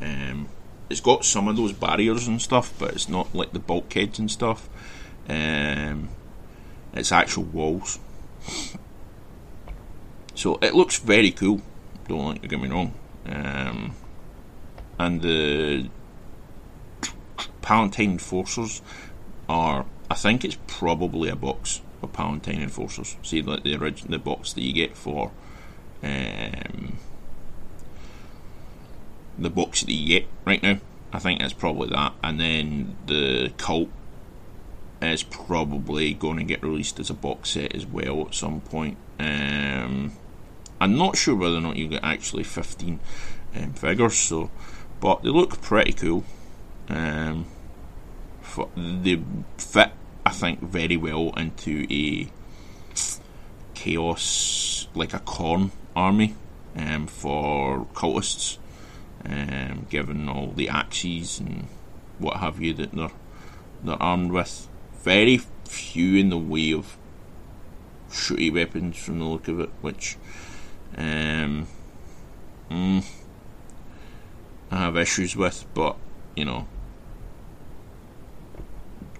[0.00, 0.48] Um,
[0.88, 4.30] it's got some of those barriers and stuff, but it's not like the bulkheads and
[4.30, 4.68] stuff.
[5.28, 6.08] Um,
[6.94, 7.98] it's actual walls.
[10.34, 11.60] So it looks very cool.
[12.06, 12.94] Don't like to get me wrong.
[13.26, 13.94] Um,
[14.98, 15.90] and the
[17.60, 18.80] Palatine Enforcers
[19.48, 23.16] are, I think it's probably a box of Palatine Enforcers.
[23.22, 23.76] See, like the
[24.08, 25.32] the box that you get for
[26.02, 26.98] um,
[29.38, 30.78] the box that you get right now.
[31.12, 33.88] I think it's probably that, and then the cult
[35.00, 38.96] is probably going to get released as a box set as well at some point.
[39.18, 40.12] Um,
[40.80, 43.00] I'm not sure whether or not you get actually 15
[43.56, 44.50] um, figures, so
[45.00, 46.24] but they look pretty cool.
[46.88, 47.46] Um,
[48.42, 49.22] for, they
[49.56, 49.92] fit,
[50.28, 52.30] I think, very well into a
[53.72, 56.34] chaos like a Khorne army
[56.76, 58.58] um, for cultists,
[59.24, 61.66] um, given all the axes and
[62.18, 63.10] what have you that they're
[63.82, 64.68] they're armed with.
[65.02, 66.98] Very few in the way of
[68.10, 70.18] shooty weapons from the look of it, which
[70.94, 71.68] um,
[72.70, 73.02] mm,
[74.70, 75.96] I have issues with, but
[76.36, 76.66] you know,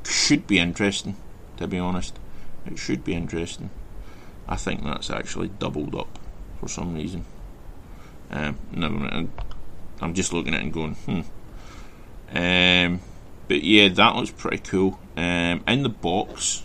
[0.09, 1.17] should be interesting.
[1.59, 2.19] To be honest,
[2.67, 3.71] it should be interesting.
[4.49, 6.19] I think that's actually doubled up
[6.61, 7.25] for some reason.
[8.31, 9.31] Um, mind.
[10.01, 11.21] I'm just looking at it and going, hmm.
[12.31, 13.01] Um,
[13.49, 14.99] but yeah, that looks pretty cool.
[15.17, 16.65] Um, in the box,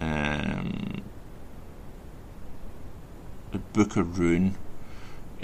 [0.00, 1.02] um,
[3.52, 4.56] the Book of Ruin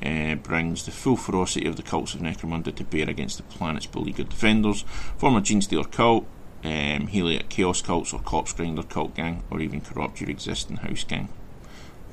[0.03, 3.87] uh, brings the full ferocity of the cults of Necromunda to bear against the planet's
[3.87, 4.83] beleaguered defenders.
[5.17, 6.27] Former Gene Genestealer cult,
[6.65, 11.05] um, Helot Chaos cults, or Corpse Grinder cult gang, or even corrupt your existing house
[11.05, 11.29] gang.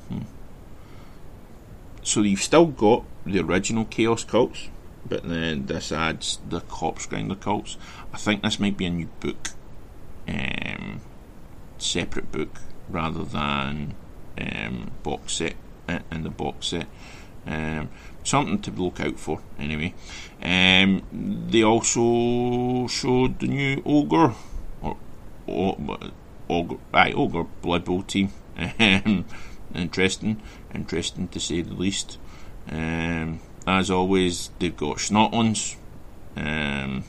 [0.08, 0.22] Hmm.
[2.02, 4.68] So you've still got the original Chaos cults,
[5.06, 7.76] but then this adds the Corpse Grinder cults.
[8.12, 9.50] I think this might be a new book,
[10.26, 11.00] um,
[11.78, 13.94] separate book, rather than
[14.38, 15.54] um, box set
[16.10, 16.86] in the box set.
[17.46, 17.88] Um,
[18.22, 19.94] something to look out for, anyway.
[20.42, 21.02] Um,
[21.50, 24.34] they also showed the new Ogre,
[24.82, 24.96] or,
[25.46, 25.76] or
[26.48, 28.30] Ogre, aye, Ogre Blood Bowl team.
[28.78, 29.24] Um,
[29.74, 30.40] interesting,
[30.74, 32.18] interesting to say the least.
[32.70, 35.76] Um, as always, they've got Snotlings.
[36.36, 37.04] Um,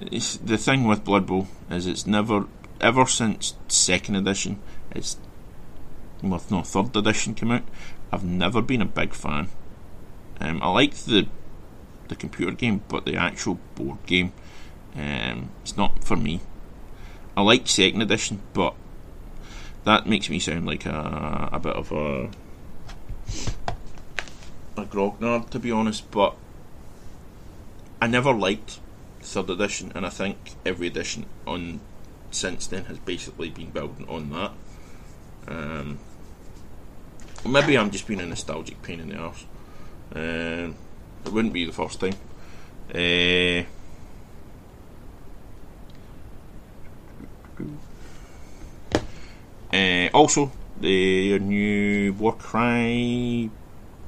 [0.00, 2.46] the thing with Blood Bowl is it's never,
[2.80, 5.16] ever since second edition, it's
[6.30, 7.64] well, no, third edition came out.
[8.12, 9.48] I've never been a big fan.
[10.40, 11.26] Um, I like the
[12.08, 14.32] the computer game, but the actual board game,
[14.94, 16.40] um, it's not for me.
[17.36, 18.74] I like second edition, but
[19.84, 22.30] that makes me sound like a, a bit of a
[24.76, 26.10] a grognard, to be honest.
[26.10, 26.36] But
[28.00, 28.80] I never liked
[29.20, 31.80] third edition, and I think every edition on
[32.30, 34.52] since then has basically been building on that.
[35.46, 35.98] Um,
[37.46, 39.44] maybe I'm just being a nostalgic pain in the arse.
[40.14, 40.74] Um,
[41.24, 42.14] it wouldn't be the first time.
[42.94, 43.64] Uh,
[49.72, 53.50] uh, also, the new war Warcry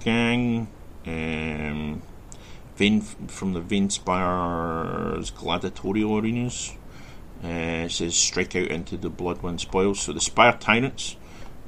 [0.01, 0.69] gang,
[1.07, 2.03] um,
[2.77, 6.73] from the Varanspires Gladiatorial Arenas.
[7.45, 10.01] Uh, says strike out into the blood, Bloodwind spoils.
[10.01, 11.17] So the Spire Tyrants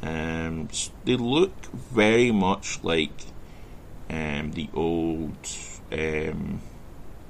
[0.03, 0.69] um,
[1.05, 3.11] they look very much like
[4.11, 5.37] um, the old.
[5.91, 6.61] Um,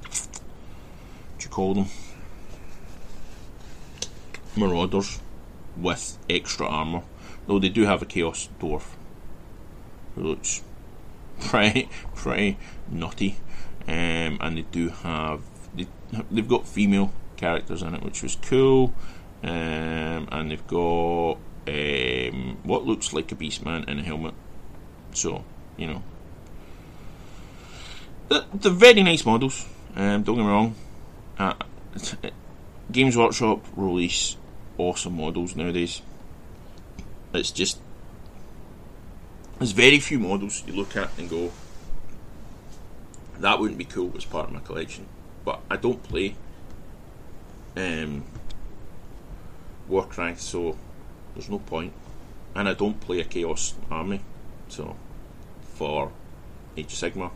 [0.02, 1.86] what do you call them?
[4.56, 5.20] Marauders
[5.76, 7.02] with extra armour.
[7.46, 8.94] Though they do have a Chaos Dwarf
[10.14, 10.62] who looks
[11.40, 12.58] pretty, pretty
[12.90, 13.36] nutty.
[13.86, 15.40] Um, and they do have.
[15.74, 15.86] They,
[16.30, 18.92] they've got female characters in it, which was cool.
[19.42, 24.34] Um, and they've got um, what looks like a Beastman in a helmet.
[25.12, 25.44] So,
[25.76, 26.02] you know.
[28.28, 30.74] They're, very nice models, um, don't get me wrong.
[31.38, 31.54] Uh,
[32.90, 34.36] Games Workshop release
[34.76, 36.02] awesome models nowadays.
[37.32, 37.78] It's just.
[39.58, 41.50] There's very few models you look at and go,
[43.40, 45.06] that wouldn't be cool as part of my collection.
[45.44, 46.36] But I don't play
[47.76, 48.24] um,
[49.88, 50.76] Warcry, so
[51.38, 51.92] there's no point.
[52.54, 54.20] And I don't play a Chaos army,
[54.66, 54.96] so
[55.62, 56.10] for
[56.76, 57.30] Age of Sigmar.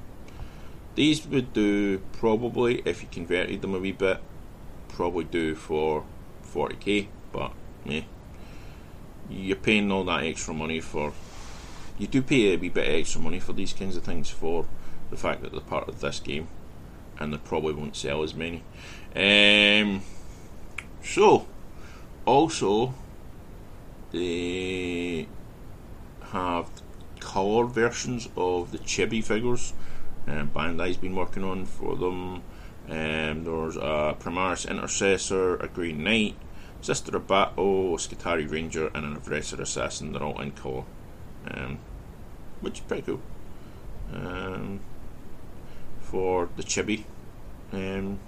[0.96, 4.18] These would do probably, if you converted them a wee bit,
[4.88, 6.04] probably do for
[6.52, 7.52] 40k, but
[7.84, 8.02] yeah.
[9.30, 11.12] You're paying all that extra money for.
[11.96, 14.66] You do pay a wee bit extra money for these kinds of things for
[15.10, 16.48] the fact that they're part of this game,
[17.20, 18.64] and they probably won't sell as many.
[19.14, 20.02] Um,
[21.04, 21.46] so,
[22.26, 22.94] also,
[24.12, 25.26] they
[26.30, 26.70] have
[27.20, 29.72] colour versions of the chibi figures.
[30.26, 32.42] Um, Bandai's been working on for them.
[32.88, 36.36] Um, there's a Primaris Intercessor, a Grey Knight,
[36.80, 40.12] Sister of Battle, a Skitarii Ranger, and an Eversor Assassin.
[40.12, 40.84] They're all in colour,
[41.50, 41.78] um,
[42.60, 43.20] which is pretty cool.
[44.12, 44.80] Um,
[46.00, 47.04] for the chibi
[47.72, 48.18] um,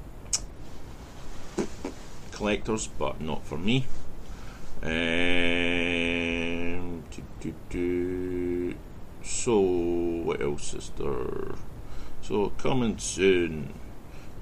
[2.32, 3.87] collectors, but not for me.
[4.85, 4.91] Um,
[7.11, 8.74] do, do, do.
[9.22, 11.55] So, what else is there?
[12.22, 13.74] So, coming soon,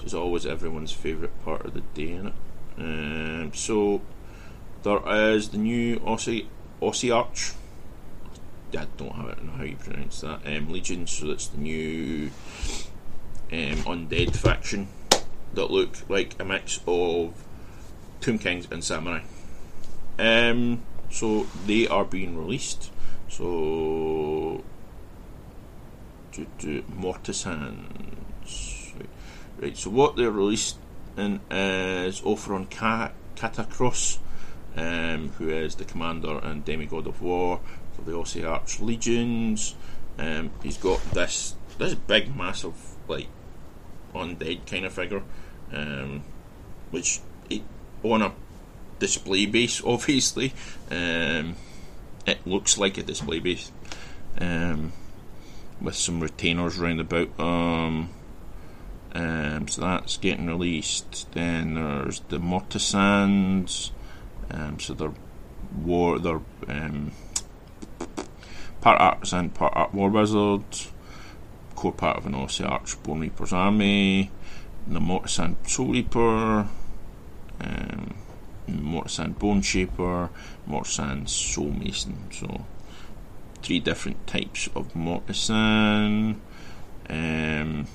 [0.04, 2.34] is always everyone's favourite part of the day, in it.
[2.78, 4.02] Um, so,
[4.82, 6.46] there is the new Aussie,
[6.80, 7.54] Ossiarch
[8.76, 10.40] I don't have it I know how you pronounce that.
[10.46, 12.30] Um, Legion, so that's the new
[13.52, 14.88] um, undead faction
[15.54, 17.34] that look like a mix of
[18.20, 19.20] Tomb Kings and Samurai.
[20.22, 22.92] Um, so they are being released.
[23.28, 24.62] So
[26.32, 28.92] to, to Mortis Hands.
[28.96, 29.08] Right.
[29.60, 29.76] right.
[29.76, 30.78] So what they're released
[31.16, 34.18] in is Orpheon Ka- Katakros,
[34.76, 37.60] um, who is the commander and demigod of war
[37.94, 39.74] for the Ossiarch Legions.
[40.18, 42.76] Um, he's got this this big, massive,
[43.08, 43.26] like
[44.14, 45.22] undead kind of figure,
[45.72, 46.22] um,
[46.92, 47.64] which he,
[48.04, 48.32] on a
[49.02, 50.54] display base, obviously,
[50.90, 51.56] um,
[52.24, 53.72] it looks like a display base.
[54.38, 54.92] Um,
[55.80, 58.10] with some retainers round about um,
[59.14, 61.30] um, so that's getting released.
[61.32, 63.90] Then there's the Mortisans,
[64.50, 65.12] um, so they're
[65.76, 67.12] war, they're um,
[68.80, 70.64] part artisan, part art war wizard,
[71.74, 74.30] core part of an Ossiarch Bone Reaper's army.
[74.86, 76.66] The Mortisan Soul Reaper,
[77.60, 78.14] um,
[78.68, 80.30] Mortisan Bone Shaper,
[80.68, 82.30] Mortisan Soul Mason.
[82.30, 82.64] So
[83.62, 86.36] three different types of Mortisan.
[87.08, 87.86] Um,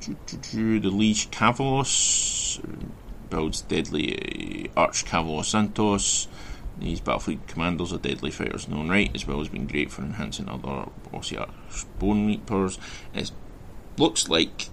[0.00, 2.60] the Liege Kavalos
[3.30, 6.28] builds deadly Arch Kavalos Zandtos.
[6.78, 10.48] These Battlefleet commandos are deadly fighters known right, as well as being great for enhancing
[10.48, 11.50] other Ossiarch
[11.98, 12.78] Bone Reapers.
[13.14, 13.30] It
[13.96, 14.68] looks like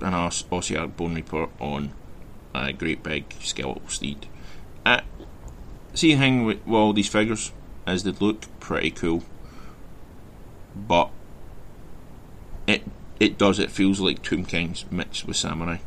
[0.00, 1.92] an Ossiarch Bone Reaper on
[2.66, 4.26] a great big skeletal steed.
[4.84, 5.00] Uh,
[5.94, 7.52] see hang with, with all these figures
[7.86, 9.22] is they look pretty cool,
[10.74, 11.10] but
[12.66, 12.82] it
[13.18, 15.78] it does it feels like Tomb Kings mixed with Samurai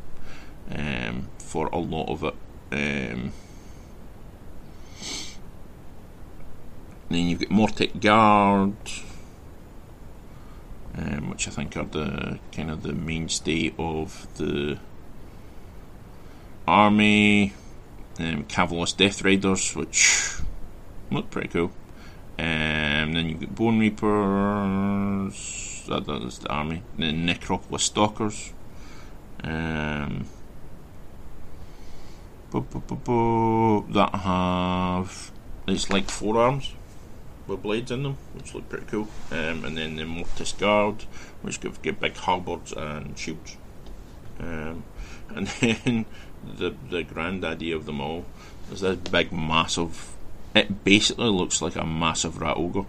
[0.69, 2.35] um, for a lot of it.
[2.71, 3.31] Um,
[7.09, 8.75] then you've got Mortek Guard,
[10.95, 14.79] um, which I think are the kind of the mainstay of the
[16.71, 17.53] army
[18.19, 20.37] um, Kavalos Death Riders, which
[21.11, 21.71] look pretty cool.
[22.39, 25.33] Um, then you've got Bone Reapers,
[25.87, 26.83] that, that's the army.
[26.97, 28.53] Then Necropolis Stalkers.
[29.43, 30.27] Um,
[32.51, 35.31] that have
[35.67, 36.73] it's like forearms
[37.47, 39.07] with blades in them, which look pretty cool.
[39.31, 41.03] Um, and then the Mortis Guard,
[41.41, 43.57] which give, give big halberds and shields.
[44.39, 44.83] Um,
[45.35, 46.05] and then
[46.43, 48.25] the the granddaddy of them all
[48.71, 50.13] is this big, massive.
[50.55, 52.85] It basically looks like a massive rat ogre,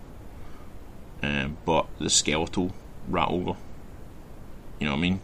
[1.22, 2.72] um, but the skeletal
[3.08, 3.58] rat ogre.
[4.78, 5.20] You know what I mean?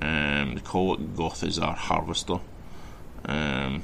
[0.00, 2.40] Um, they call it Gothizzar Harvester.
[3.24, 3.82] Um,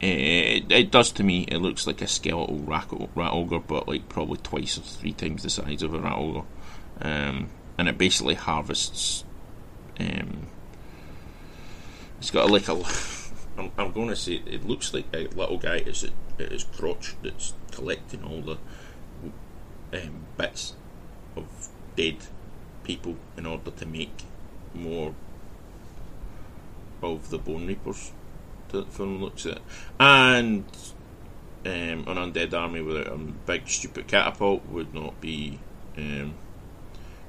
[0.00, 1.44] it, it does to me.
[1.44, 5.42] It looks like a skeletal rat, rat ogre, but like probably twice or three times
[5.42, 6.46] the size of a rat ogre.
[7.02, 7.48] Um,
[7.80, 9.24] and it basically harvests.
[9.98, 10.48] Um,
[12.18, 12.74] it's got like a.
[13.56, 17.14] I'm, I'm going to say it looks like a little guy is at his crotch
[17.22, 18.58] that's collecting all the
[19.98, 20.74] um, bits
[21.34, 22.18] of dead
[22.84, 24.24] people in order to make
[24.74, 25.14] more
[27.02, 28.12] of the Bone Reapers
[28.68, 29.62] that the film looks at.
[29.98, 30.66] And
[31.64, 35.58] um, an undead army without a big stupid catapult would not be
[35.96, 36.34] um,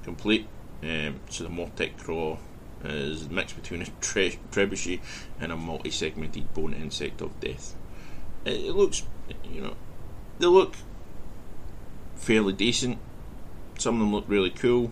[0.03, 0.47] complete.
[0.83, 2.37] Um, so the Mortek Craw
[2.83, 4.99] is a mix between a tre- trebuchet
[5.39, 7.75] and a multi-segmented bone insect of death.
[8.45, 9.03] It, it, looks,
[9.43, 9.75] you know,
[10.39, 10.75] they look
[12.15, 12.97] fairly decent.
[13.77, 14.91] Some of them look really cool,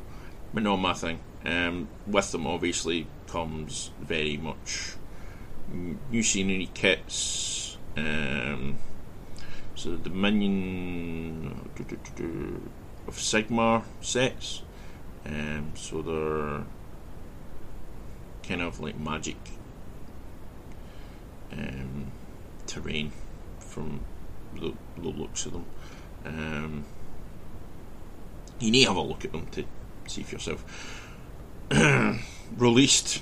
[0.53, 1.20] but not my thing.
[1.45, 4.93] Um, with them, obviously, comes very much
[5.72, 7.78] new scenery kits.
[7.95, 8.78] Um,
[9.76, 11.70] so the Dominion
[13.07, 14.64] of Sigmar sets
[15.26, 16.65] um, so they're
[18.47, 19.38] kind of like magic
[21.51, 22.11] um,
[22.65, 23.11] terrain
[23.59, 24.01] from
[24.55, 25.65] the, the, looks of them.
[26.26, 26.86] Um,
[28.59, 29.65] you need to have a look at them to
[30.07, 31.07] see for yourself.
[32.57, 33.22] Released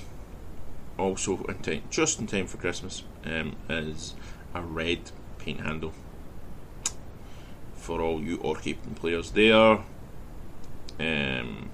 [0.98, 4.14] also in time, just in time for Christmas, um, is
[4.54, 5.92] a red paint handle
[7.74, 9.78] for all you Orcaping players there.
[11.00, 11.70] Um,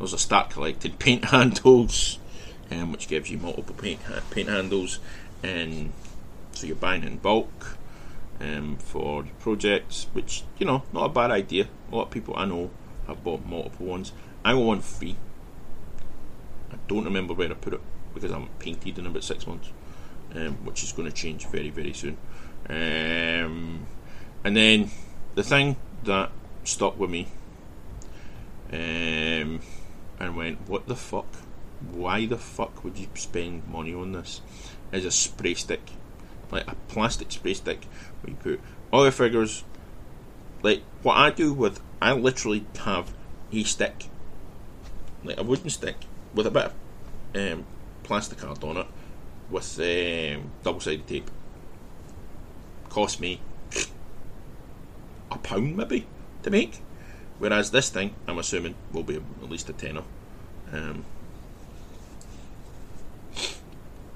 [0.00, 2.18] there's a start collected paint handles,
[2.72, 4.98] um, which gives you multiple paint paint handles,
[5.42, 5.92] and
[6.52, 7.76] so you're buying in bulk
[8.40, 11.68] um, for projects, which you know not a bad idea.
[11.92, 12.70] A lot of people I know
[13.06, 14.12] have bought multiple ones.
[14.44, 15.16] I got one free.
[16.72, 17.80] I don't remember where I put it
[18.12, 19.70] because I'm painted in about six months.
[20.34, 22.16] um, which is going to change very, very soon.
[22.68, 23.86] Um,
[24.44, 24.90] and then
[25.34, 26.30] the thing that
[26.64, 27.26] stuck with me
[28.72, 29.60] um,
[30.20, 31.26] and went, What the fuck?
[31.90, 34.42] Why the fuck would you spend money on this?
[34.92, 35.80] Is a spray stick.
[36.50, 37.84] Like a plastic spray stick
[38.20, 38.60] where you put
[38.92, 39.64] all figures.
[40.62, 43.14] Like what I do with, I literally have
[43.52, 44.08] a stick,
[45.24, 45.96] like a wooden stick
[46.34, 46.74] with a bit of
[47.34, 47.64] um,
[48.02, 48.86] plastic card on it
[49.50, 51.30] with um, double sided tape.
[52.88, 53.40] Cost me
[55.30, 56.06] a pound maybe
[56.42, 56.80] to make.
[57.40, 60.02] Whereas this thing, I'm assuming, will be at least a tenner.
[60.70, 61.06] Um,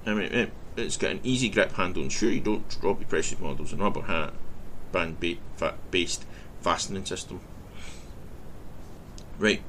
[0.04, 3.40] I mean, it's got an easy grip handle, and sure, you don't drop your precious
[3.40, 4.34] models and rubber hat
[4.92, 5.16] band
[5.90, 6.26] based
[6.60, 7.40] fastening system.
[9.38, 9.62] Right.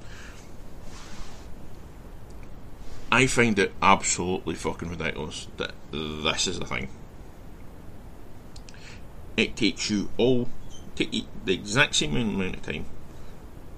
[3.09, 6.89] I find it absolutely fucking ridiculous that this is the thing.
[9.37, 10.49] It takes you all
[10.97, 12.85] the exact same amount of time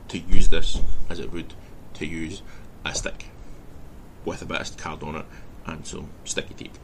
[0.10, 1.54] to use this as it would
[1.96, 2.42] to use
[2.86, 3.26] a stick
[4.26, 5.26] with a bit of card on it
[5.66, 6.78] and some sticky tape.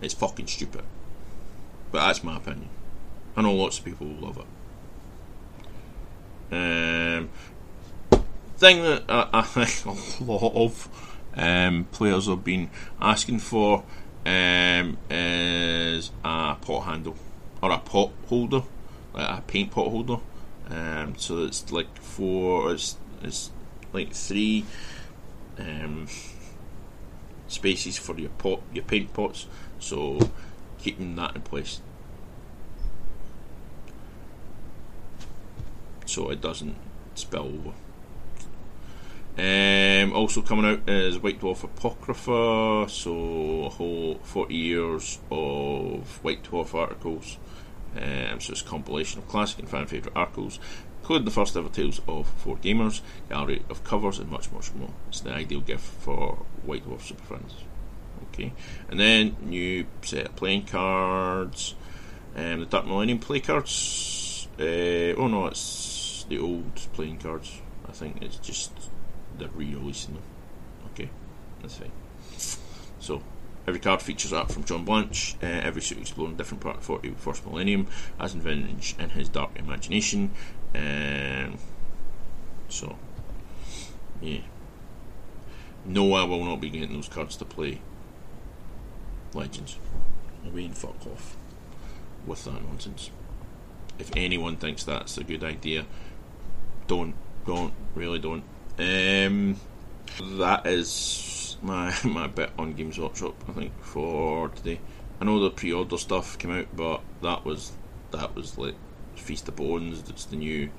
[0.00, 0.84] It's fucking stupid.
[1.90, 2.68] But that's my opinion.
[3.36, 4.46] I know lots of people will love it.
[6.54, 7.30] Um,
[8.56, 10.88] thing that I, I think a lot of
[11.36, 12.70] um, players have been
[13.00, 13.84] asking for
[14.26, 17.16] um, is a pot handle
[17.62, 18.62] or a pot holder,
[19.14, 20.18] like a paint pot holder.
[20.72, 23.50] Um, so it's like four, it's, it's
[23.92, 24.64] like three
[25.58, 26.06] um,
[27.46, 29.46] spaces for your pot, your paint pots.
[29.78, 30.18] So
[30.78, 31.82] keeping that in place,
[36.06, 36.76] so it doesn't
[37.14, 37.74] spill over.
[39.38, 46.44] Um, also coming out is White Dwarf Apocrypha, so a whole 40 years of White
[46.44, 47.38] Dwarf articles.
[47.96, 50.58] Um, so it's a compilation of classic and fan favourite articles,
[51.00, 54.90] including the first ever Tales of Four Gamers, gallery of covers, and much, much more.
[55.08, 57.54] It's the ideal gift for White Dwarf super fans.
[58.28, 58.52] Okay,
[58.88, 61.74] and then new set of playing cards,
[62.34, 64.48] um, the Dark Millennium play cards.
[64.58, 67.60] Uh, oh no, it's the old playing cards.
[67.86, 68.72] I think it's just
[69.38, 70.22] they're re-releasing them.
[70.92, 71.10] Okay,
[71.60, 71.90] that's fine.
[73.66, 75.36] Every card features art from John Blanche.
[75.42, 77.86] Uh, every suit exploring different part of the 41st millennium,
[78.18, 80.32] as envisaged in his dark imagination.
[80.74, 81.58] Um,
[82.68, 82.96] so,
[84.20, 84.40] yeah.
[85.84, 87.80] No, I will not be getting those cards to play
[89.34, 89.78] Legends.
[90.44, 91.36] I mean, fuck off
[92.26, 93.10] with that nonsense.
[93.98, 95.86] If anyone thinks that's a good idea,
[96.86, 97.14] don't,
[97.46, 98.44] don't, really don't.
[98.78, 99.56] Um,
[100.38, 100.96] that is
[101.62, 103.34] my my bit on Games Workshop.
[103.48, 104.80] I think for today.
[105.20, 107.72] I know the pre-order stuff came out, but that was
[108.10, 108.74] that was like
[109.14, 110.08] Feast of Bones.
[110.08, 110.70] It's the new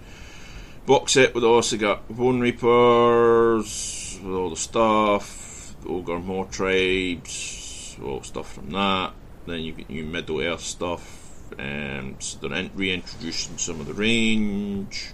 [0.85, 8.23] box set with also got Bone Reapers with all the stuff, the Ogor Mawtribes, all
[8.23, 9.13] stuff from that.
[9.45, 11.21] Then you get new Middle Earth stuff.
[11.57, 15.13] Um, so they're reintroducing some of the range.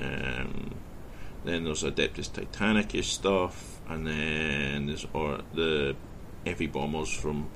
[0.00, 0.74] Um,
[1.44, 5.96] then there's Adeptus Titanicus stuff, and then there's or the
[6.44, 7.50] heavy bombers from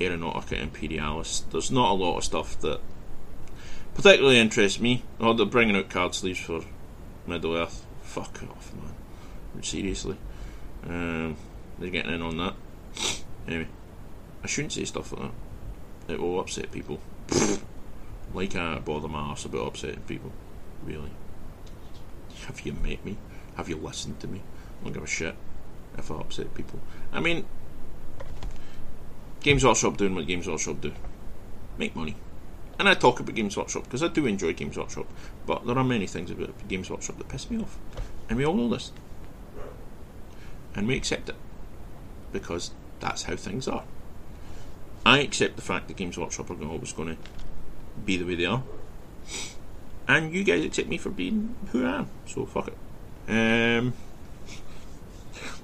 [0.00, 1.40] Aeronautica Imperialis.
[1.50, 2.80] There's not a lot of stuff that
[3.94, 5.02] particularly interests me.
[5.20, 6.62] Oh, they're bringing out card sleeves for
[7.26, 7.84] Middle Earth.
[8.02, 9.62] Fuck off, man.
[9.62, 10.16] Seriously.
[10.84, 11.36] Um,
[11.78, 12.54] they're getting in on that.
[13.48, 13.68] Anyway,
[14.42, 15.30] I shouldn't say stuff like
[16.06, 16.12] that.
[16.12, 17.00] It will upset people.
[18.34, 20.32] like I bother my ass about upsetting people.
[20.84, 21.10] Really.
[22.46, 23.16] Have you met me?
[23.56, 24.42] Have you listened to me?
[24.80, 25.34] I don't give a shit
[25.98, 26.80] if I upset people.
[27.12, 27.44] I mean,
[29.40, 30.92] Games Workshop doing what Games Workshop do.
[31.78, 32.16] Make money.
[32.78, 35.06] And I talk about Games Workshop because I do enjoy Games Workshop,
[35.46, 37.78] but there are many things about Games Workshop that piss me off.
[38.28, 38.92] And we all know this.
[40.74, 41.36] And we accept it.
[42.32, 43.84] Because that's how things are.
[45.06, 47.16] I accept the fact that Games Workshop are always going to
[48.04, 48.62] be the way they are.
[50.08, 52.08] And you guys accept me for being who I am.
[52.26, 52.76] So fuck it.
[53.28, 53.94] Um,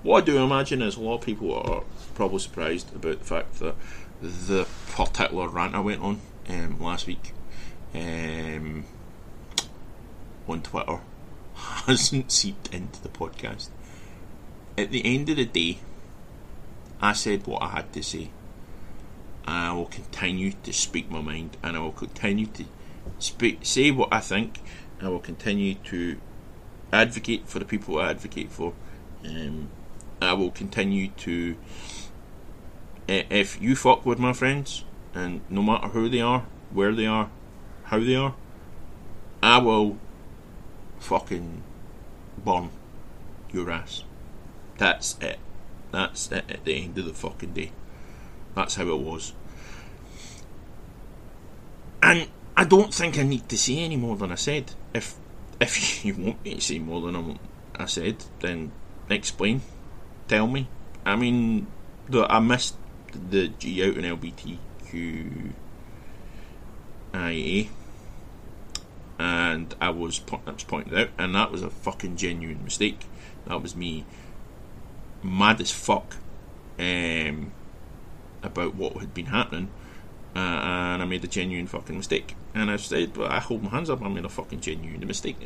[0.03, 1.83] what I do imagine is a lot of people are
[2.14, 3.75] probably surprised about the fact that
[4.20, 7.33] the particular rant I went on um, last week
[7.95, 8.85] um,
[10.49, 11.01] on Twitter
[11.55, 13.68] hasn't seeped into the podcast.
[14.79, 15.79] At the end of the day,
[17.01, 18.31] I said what I had to say.
[19.45, 22.64] I will continue to speak my mind, and I will continue to
[23.18, 24.61] speak, say what I think.
[25.01, 26.18] I will continue to
[26.93, 28.73] advocate for the people I advocate for.
[29.25, 29.68] Um,
[30.20, 31.57] I will continue to
[33.09, 37.31] if you fuck with my friends, and no matter who they are, where they are,
[37.85, 38.35] how they are,
[39.43, 39.99] I will
[40.99, 41.62] fucking
[42.43, 42.70] burn
[43.53, 44.05] your ass.
[44.79, 45.39] That's it.
[45.91, 47.73] That's it at the end of the fucking day.
[48.55, 49.35] That's how it was.
[52.03, 54.73] And I don't think I need to say any more than I said.
[54.95, 55.16] If
[55.61, 57.39] if you want me to say more than
[57.77, 58.73] I said, then
[59.09, 59.62] explain.
[60.28, 60.68] Tell me.
[61.05, 61.66] I mean,
[62.09, 62.76] the, I missed
[63.12, 64.05] the G out in
[67.14, 67.68] LBTQIA,
[69.18, 73.07] and I was that was pointed out, and that was a fucking genuine mistake.
[73.46, 74.05] That was me
[75.22, 76.16] mad as fuck
[76.78, 77.53] um,
[78.42, 79.70] about what had been happening,
[80.34, 82.36] uh, and I made a genuine fucking mistake.
[82.55, 85.36] And I said, well, I hold my hands up, I made a fucking genuine mistake.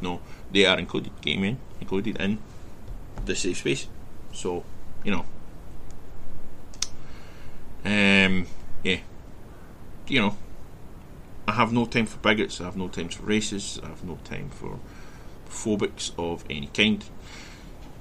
[0.00, 0.20] No,
[0.50, 2.38] they are included gaming, included in
[3.24, 3.88] the safe space.
[4.32, 4.64] So,
[5.04, 5.24] you know.
[7.84, 8.46] Um,
[8.82, 9.00] yeah.
[10.06, 10.36] You know,
[11.46, 14.18] I have no time for bigots, I have no time for racists, I have no
[14.24, 14.78] time for
[15.48, 17.04] phobics of any kind,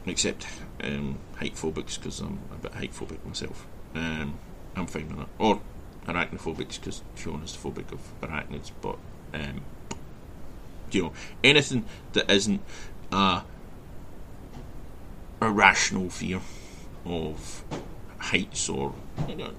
[0.06, 0.48] except
[0.84, 3.66] um, height phobics because I'm a bit height phobic myself.
[3.96, 4.38] Um,
[4.76, 5.30] I'm fine with that.
[5.38, 5.62] Or
[6.08, 8.98] arachnophobics because Fiona's phobic of arachnids, but
[9.34, 9.62] um,
[10.92, 11.14] you know
[11.44, 12.62] anything that isn't
[13.12, 13.44] a
[15.42, 16.42] irrational fear
[17.06, 17.64] of
[18.18, 18.94] heights or
[19.28, 19.52] you know,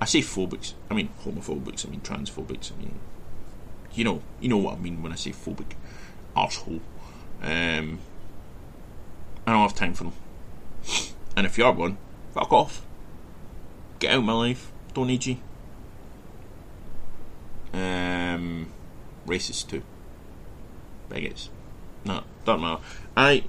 [0.00, 0.74] I say phobics.
[0.90, 1.86] I mean homophobics.
[1.86, 2.72] I mean transphobics.
[2.72, 2.98] I mean
[3.92, 5.72] you know you know what I mean when I say phobic
[6.36, 6.80] arsehole.
[7.42, 7.98] Um,
[9.46, 10.12] I don't have time for them.
[11.36, 11.98] And if you are one,
[12.32, 12.86] fuck off.
[13.98, 14.72] Get out of my life.
[14.94, 15.36] Don't need you.
[17.72, 18.72] Um,
[19.26, 19.82] racist too.
[21.08, 21.50] Bigots.
[22.04, 22.82] No, don't matter.
[23.16, 23.44] I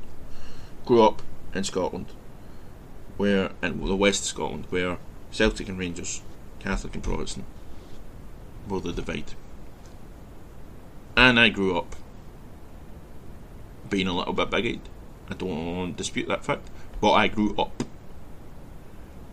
[0.86, 1.21] grew up
[1.53, 2.07] in Scotland,
[3.17, 4.97] where in the west of Scotland, where
[5.32, 6.21] Celtic and Rangers,
[6.59, 7.45] Catholic and Protestant,
[8.67, 9.34] were the divide.
[11.17, 11.95] And I grew up
[13.89, 14.89] being a little bit bigoted.
[15.30, 16.69] I don't dispute that fact.
[17.01, 17.84] But I grew up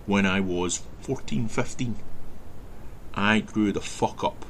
[0.07, 1.97] when I was 14, 15.
[3.15, 4.45] I grew the fuck up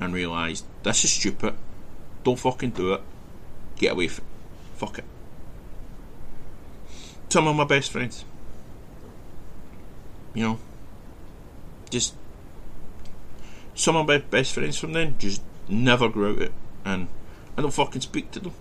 [0.00, 1.54] and realised this is stupid.
[2.22, 3.00] Don't fucking do it.
[3.76, 4.78] Get away from it.
[4.78, 5.04] Fuck it.
[7.28, 8.24] Some of my best friends.
[10.34, 10.58] You know,
[11.90, 12.14] just
[13.74, 16.52] some of my best friends from then just never grew out it,
[16.84, 17.08] and
[17.56, 18.52] I don't fucking speak to them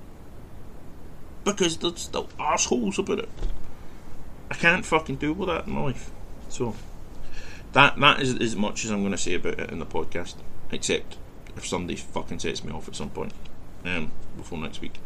[1.43, 3.29] because they're still assholes about it.
[4.49, 6.11] I can't fucking deal with that in my life.
[6.49, 6.75] So
[7.73, 10.35] that that is as much as I'm going to say about it in the podcast.
[10.71, 11.17] Except
[11.55, 13.33] if somebody fucking sets me off at some point
[13.85, 14.99] um, before next week,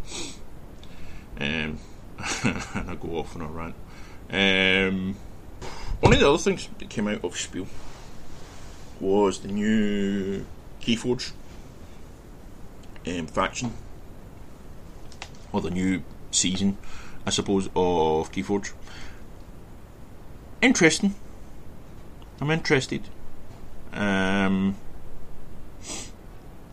[1.39, 1.79] um, and
[2.89, 3.75] I go off on a rant.
[4.29, 5.15] Um,
[5.99, 7.67] one of the other things that came out of Spiel
[8.99, 10.45] was the new
[10.81, 11.31] Keyforge
[13.05, 13.73] um, faction,
[15.51, 16.77] or the new season,
[17.25, 18.73] I suppose, of Keyforge.
[20.61, 21.15] Interesting.
[22.41, 23.03] I'm interested.
[23.93, 24.75] Um,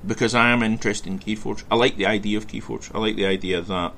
[0.06, 1.64] because I am interested in Keyforge.
[1.70, 2.94] I like the idea of Keyforge.
[2.94, 3.92] I like the idea that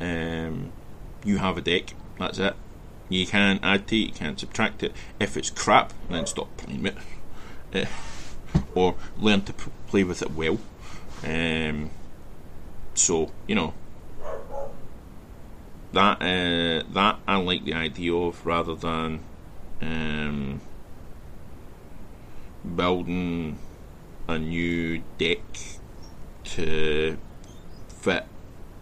[0.00, 0.72] um,
[1.24, 1.94] you have a deck.
[2.18, 2.54] That's it.
[3.08, 4.06] You can't add to it.
[4.06, 4.92] You can't subtract it.
[5.20, 6.96] If it's crap, then stop playing it,
[7.74, 7.84] uh,
[8.74, 10.58] or learn to p- play with it well.
[11.24, 11.90] Um,
[12.94, 13.74] so you know,
[15.92, 19.20] that uh, that I like the idea of rather than
[19.80, 20.60] um,
[22.76, 23.58] building
[24.28, 25.40] a new deck
[26.44, 27.18] to
[27.88, 28.26] fit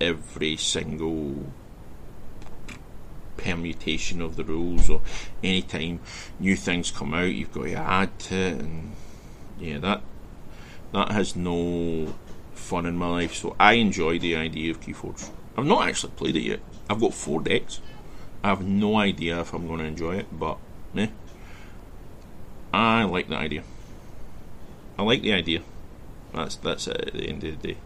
[0.01, 1.53] every single
[3.37, 5.01] permutation of the rules or
[5.43, 5.99] anytime
[6.39, 8.93] new things come out you've got to add to it and
[9.59, 10.03] yeah that
[10.93, 12.15] that has no
[12.53, 16.37] fun in my life so I enjoy the idea of Keyforge I've not actually played
[16.37, 16.61] it yet
[16.91, 17.81] I've got four decks.
[18.43, 20.59] I have no idea if I'm going to enjoy it, but
[20.97, 21.07] eh,
[22.75, 23.63] I like the idea.
[25.01, 25.63] I like the idea.
[26.35, 27.79] That's that's it at the end of the day.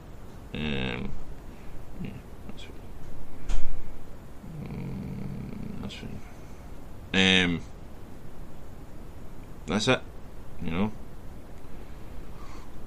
[0.53, 1.12] Um,
[2.03, 2.11] yeah,
[2.49, 2.67] that's.
[4.65, 5.95] Mm, that's.
[7.15, 7.61] Um,
[9.65, 10.01] that's it.
[10.61, 10.93] You know,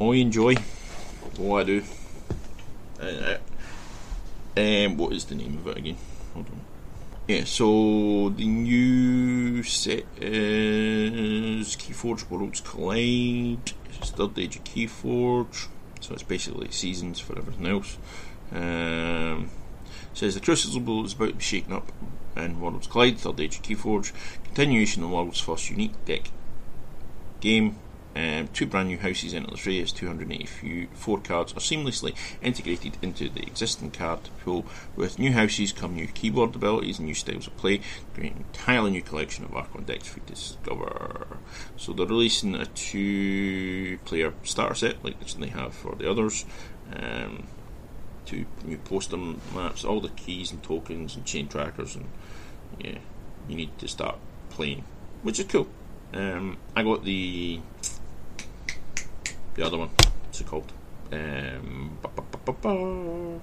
[0.01, 0.55] I enjoy
[1.37, 1.83] what I do.
[2.99, 3.37] Uh,
[4.57, 5.97] um, what is the name of it again?
[6.33, 6.59] Hold on.
[7.29, 13.71] Yeah, so the new set is Keyforge Worlds Collide.
[14.05, 15.67] Third age of Keyforge,
[15.99, 17.97] so it's basically seasons for everything else.
[18.51, 19.49] Um,
[20.13, 21.91] says the Crucible is about to be shaken up
[22.35, 24.11] in Worlds Collide, Third Age of Keyforge,
[24.43, 26.31] continuation of the world's first unique deck
[27.39, 27.77] game.
[28.17, 33.29] Um, two brand new houses enter the fray as 284 cards are seamlessly integrated into
[33.29, 34.65] the existing card pool.
[34.95, 37.81] With new houses come new keyword abilities and new styles of play,
[38.15, 41.37] creating an entirely new collection of Archon decks for you to discover.
[41.75, 46.43] So they're releasing a two player starter set like they have for the others.
[46.95, 47.45] Um,
[48.25, 52.07] two new poster maps, all the keys and tokens and chain trackers, and
[52.79, 52.97] yeah,
[53.47, 54.17] you need to start
[54.49, 54.85] playing,
[55.21, 55.67] which is cool.
[56.13, 57.59] Um, I got the
[59.57, 59.89] the other one.
[60.23, 60.71] What's it called?
[61.11, 63.41] Um, ba, ba, ba,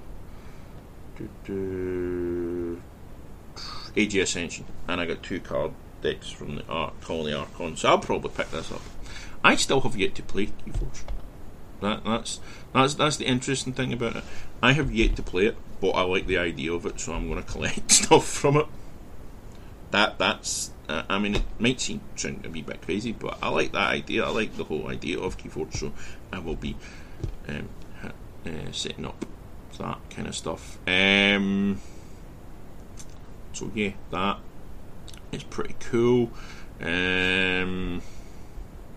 [1.17, 2.83] do, do,
[3.97, 7.99] AG Ascension, and I got two card decks from the Arc, Colony Archon, so I'll
[7.99, 8.83] probably pick this up.
[9.43, 11.03] I still have yet to play Keyforge.
[11.81, 12.41] That, that's
[12.73, 14.25] that's that's the interesting thing about it.
[14.63, 17.29] I have yet to play it, but I like the idea of it, so I'm
[17.29, 18.67] going to collect stuff from it.
[19.91, 23.73] That that's uh, I mean, it might seem sound a bit crazy, but I like
[23.73, 24.25] that idea.
[24.25, 25.93] I like the whole idea of Keyforge, so
[26.33, 26.77] I will be
[27.49, 27.69] um,
[28.03, 29.25] uh, setting up
[29.79, 30.79] that kind of stuff.
[30.87, 31.81] Um,
[33.53, 34.39] so yeah, that
[35.33, 36.31] is pretty cool.
[36.81, 38.03] Um,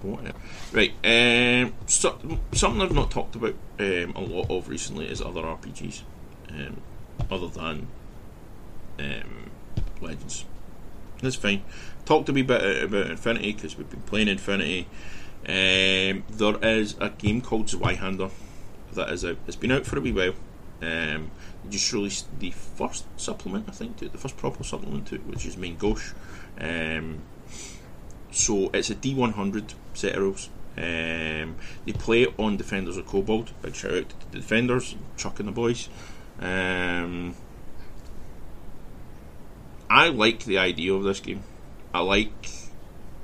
[0.02, 0.36] what?
[0.72, 0.94] Right.
[1.04, 2.18] Um, so,
[2.54, 6.02] something I've not talked about um, a lot of recently is other RPGs,
[6.50, 6.82] um,
[7.32, 7.88] other than
[9.00, 9.52] um,
[10.02, 10.46] Legends.
[11.22, 11.64] That's fine.
[12.06, 14.88] Talked a wee bit about Infinity because we've been playing Infinity.
[15.48, 18.32] Um, there is a game called Zweihander
[18.94, 19.38] that is out.
[19.48, 20.34] It's been out for a wee while.
[20.82, 21.32] Um,
[21.70, 25.26] just released the first supplement, I think, to it, the first proper supplement to it,
[25.26, 26.14] which is Main Gauche.
[26.60, 27.22] Um,
[28.32, 30.50] so it's a D100 set of rules.
[30.78, 31.56] Um,
[31.86, 33.52] they play it on Defenders of Kobold.
[33.62, 35.90] Big shout out to the Defenders, Chuck and the boys.
[36.40, 37.36] Um,
[39.90, 41.44] I like the idea of this game.
[41.94, 42.50] I like.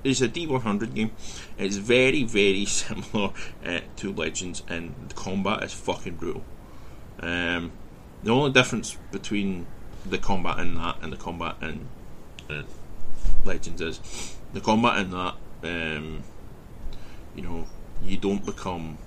[0.03, 1.11] It's a D100 game.
[1.57, 3.31] It's very, very similar
[3.65, 6.43] uh, to Legends, and the combat is fucking brutal.
[7.19, 7.71] Um,
[8.23, 9.67] the only difference between
[10.05, 11.87] the combat in that and the combat in
[12.49, 12.63] uh,
[13.45, 15.35] Legends is the combat in that.
[15.63, 16.23] Um,
[17.35, 17.65] you know,
[18.03, 18.97] you don't become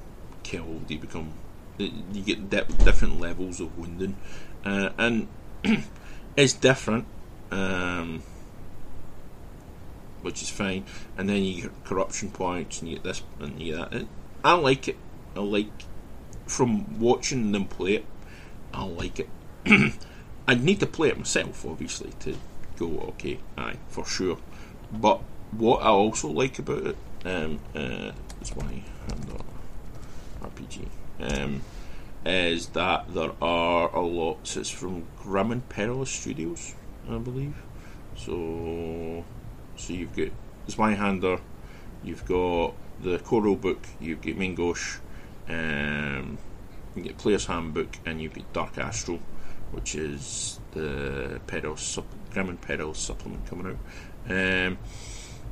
[0.42, 0.90] killed.
[0.90, 1.32] You become
[1.78, 4.16] you get di- different levels of wounding,
[4.64, 5.28] uh, and
[6.36, 7.06] it's different
[7.50, 8.22] um,
[10.22, 10.84] which is fine.
[11.16, 14.06] And then you get corruption points, and you get this and you get that.
[14.44, 14.96] I like it.
[15.34, 15.70] I like
[16.46, 18.06] from watching them play it.
[18.72, 19.28] I like it.
[20.48, 22.36] I'd need to play it myself, obviously, to
[22.76, 24.38] go okay, aye, for sure.
[24.92, 25.20] But
[25.50, 28.66] what I also like about it um, uh, is not
[30.42, 30.88] RPG.
[31.18, 31.62] Um,
[32.24, 34.56] is that there are a lot.
[34.56, 36.75] It's from Grim and Perilous Studios.
[37.08, 37.54] I believe.
[38.16, 39.24] So,
[39.76, 40.28] so you've got
[40.68, 41.40] Zweihander,
[42.02, 44.98] you've got the core book, you've got Main Gauche,
[45.48, 46.38] um,
[46.94, 49.20] you get Player's Handbook, and you've got Dark Astral,
[49.72, 54.30] which is the Peril sup- Grim and supplement coming out.
[54.30, 54.78] Um,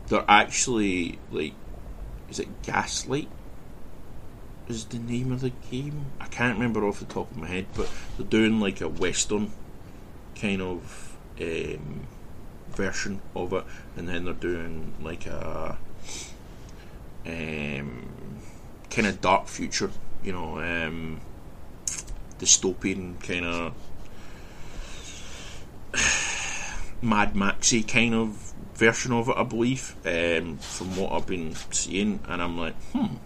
[0.08, 1.54] they're actually like,
[2.30, 3.28] is it Gaslight?
[4.68, 6.06] Is the name of the game?
[6.20, 9.52] I can't remember off the top of my head, but they're doing like a western
[10.34, 12.06] kind of um,
[12.70, 13.64] version of it,
[13.96, 15.78] and then they're doing like a
[17.26, 18.08] um,
[18.90, 19.90] kind of dark future,
[20.22, 21.20] you know, um,
[22.38, 23.74] dystopian kind of
[27.02, 32.20] Mad Maxy kind of version of it, I believe, um, from what I've been seeing,
[32.28, 33.16] and I'm like, hmm,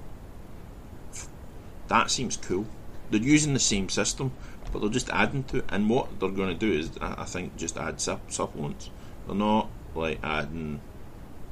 [1.88, 2.66] that seems cool.
[3.10, 4.32] They're using the same system,
[4.72, 5.64] but they're just adding to it.
[5.68, 8.90] And what they're going to do is, I think, just add sup- supplements.
[9.26, 10.80] They're not like adding.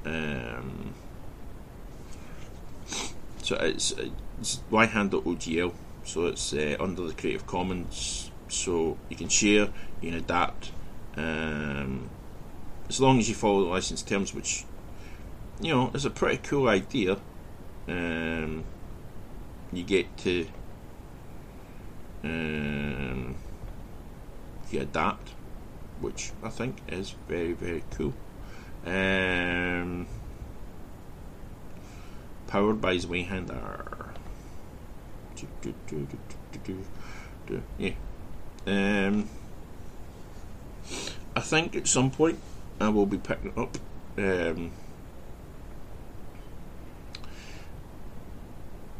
[0.05, 0.95] Um,
[3.43, 5.73] so it's, it's OGL,
[6.05, 9.69] so it's uh, under the Creative Commons, so you can share,
[10.01, 10.73] you can adapt,
[11.17, 12.09] um,
[12.89, 14.64] as long as you follow the license terms, which
[15.61, 17.19] you know is a pretty cool idea.
[17.89, 18.64] Um,
[19.73, 20.47] you get to
[22.25, 23.37] um,
[24.71, 25.31] you adapt,
[26.01, 28.14] which I think is very very cool.
[28.85, 30.07] Um,
[32.47, 34.11] powered by Zweihander.
[37.79, 37.93] Yeah.
[38.67, 39.29] Um,
[41.35, 42.39] I think at some point
[42.81, 43.77] I will be picking it up.
[44.17, 44.73] Um,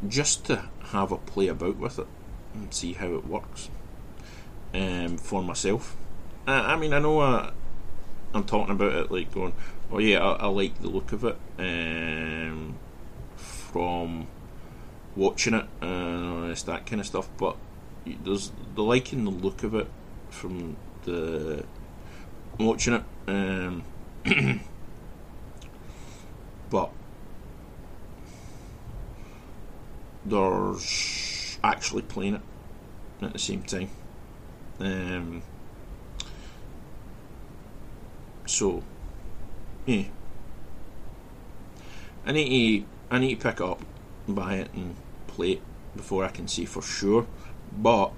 [0.07, 2.07] just to have a play about with it
[2.57, 3.69] and see how it works.
[4.73, 5.95] um, for myself.
[6.45, 7.51] I, I mean, I know uh,
[8.33, 9.53] I'm talking about it like going,
[9.91, 12.75] oh yeah, I, I like the look of it um,
[13.35, 14.27] from
[15.15, 17.55] watching it and that kind of stuff, but
[18.05, 19.87] there's the liking the look of it
[20.29, 21.63] from the
[22.59, 23.03] watching it.
[23.27, 23.83] Um,
[26.69, 26.91] but
[30.25, 31.26] there's
[31.63, 32.41] actually playing it
[33.21, 33.89] at the same time.
[34.79, 35.41] Um,
[38.45, 38.83] so,
[39.85, 40.03] yeah.
[42.25, 43.81] I need to I need to pick it up,
[44.27, 44.95] buy it, and
[45.27, 45.61] play it
[45.95, 47.25] before I can see for sure.
[47.71, 48.11] But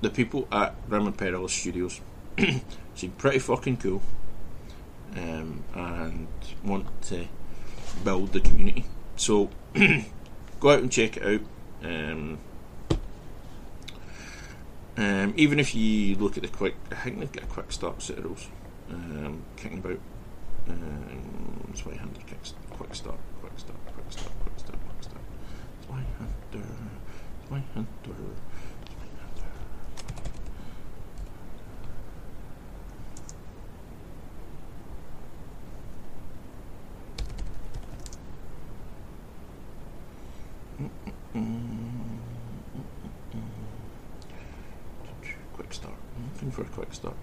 [0.00, 2.00] the people at Grim Perilous Studios
[2.94, 4.02] seem pretty fucking cool,
[5.16, 6.28] um, and
[6.62, 7.26] want to
[8.04, 8.84] build the community.
[9.16, 9.50] So
[10.60, 11.40] go out and check it out.
[11.82, 12.38] Um,
[14.96, 18.02] um, even if you look at the quick, I think they've got a quick start
[18.02, 18.48] citadels
[18.90, 19.98] um, kicking about.
[20.68, 25.22] Um, Zweihander quick start, quick start, quick start, quick start, quick start, quick start.
[25.86, 26.66] Zweihander,
[27.48, 27.86] Zweihander,
[28.90, 29.50] Zweihander.
[45.52, 45.94] Quick start.
[46.16, 47.16] I'm looking for a quick start.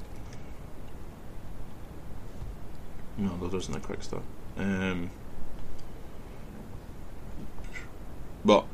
[3.58, 4.22] Isn't a quick start.
[4.56, 5.10] Um,
[8.46, 8.66] but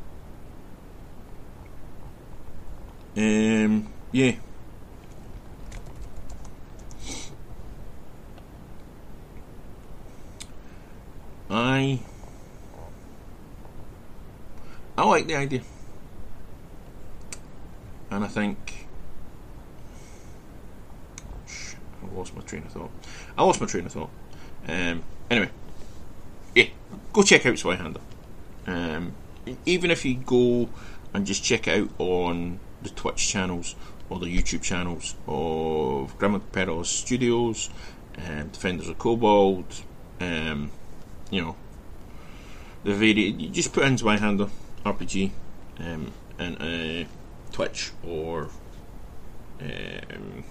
[3.16, 4.34] um, yeah.
[11.50, 12.00] I
[14.98, 15.62] I like the idea,
[18.12, 18.88] and I think
[22.04, 22.92] I lost my train of thought.
[23.38, 24.10] I lost my train of thought.
[24.68, 25.50] Um, anyway,
[26.56, 26.68] yeah,
[27.12, 28.02] go check out Zweihander.
[28.66, 29.14] Um,
[29.66, 30.70] even if you go
[31.14, 33.76] and just check it out on the Twitch channels
[34.10, 37.70] or the YouTube channels of Grim Perilous Studios,
[38.18, 39.84] um, Defenders of Cobalt,
[40.20, 40.72] um,
[41.30, 41.56] you know,
[42.84, 44.50] the very you just put in Zweihander
[44.86, 45.32] RPG
[45.80, 47.08] um, and uh,
[47.52, 48.50] Twitch or
[49.62, 50.44] um,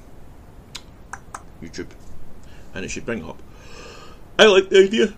[1.63, 1.91] YouTube,
[2.75, 3.41] and it should bring up.
[4.39, 5.15] I like the idea,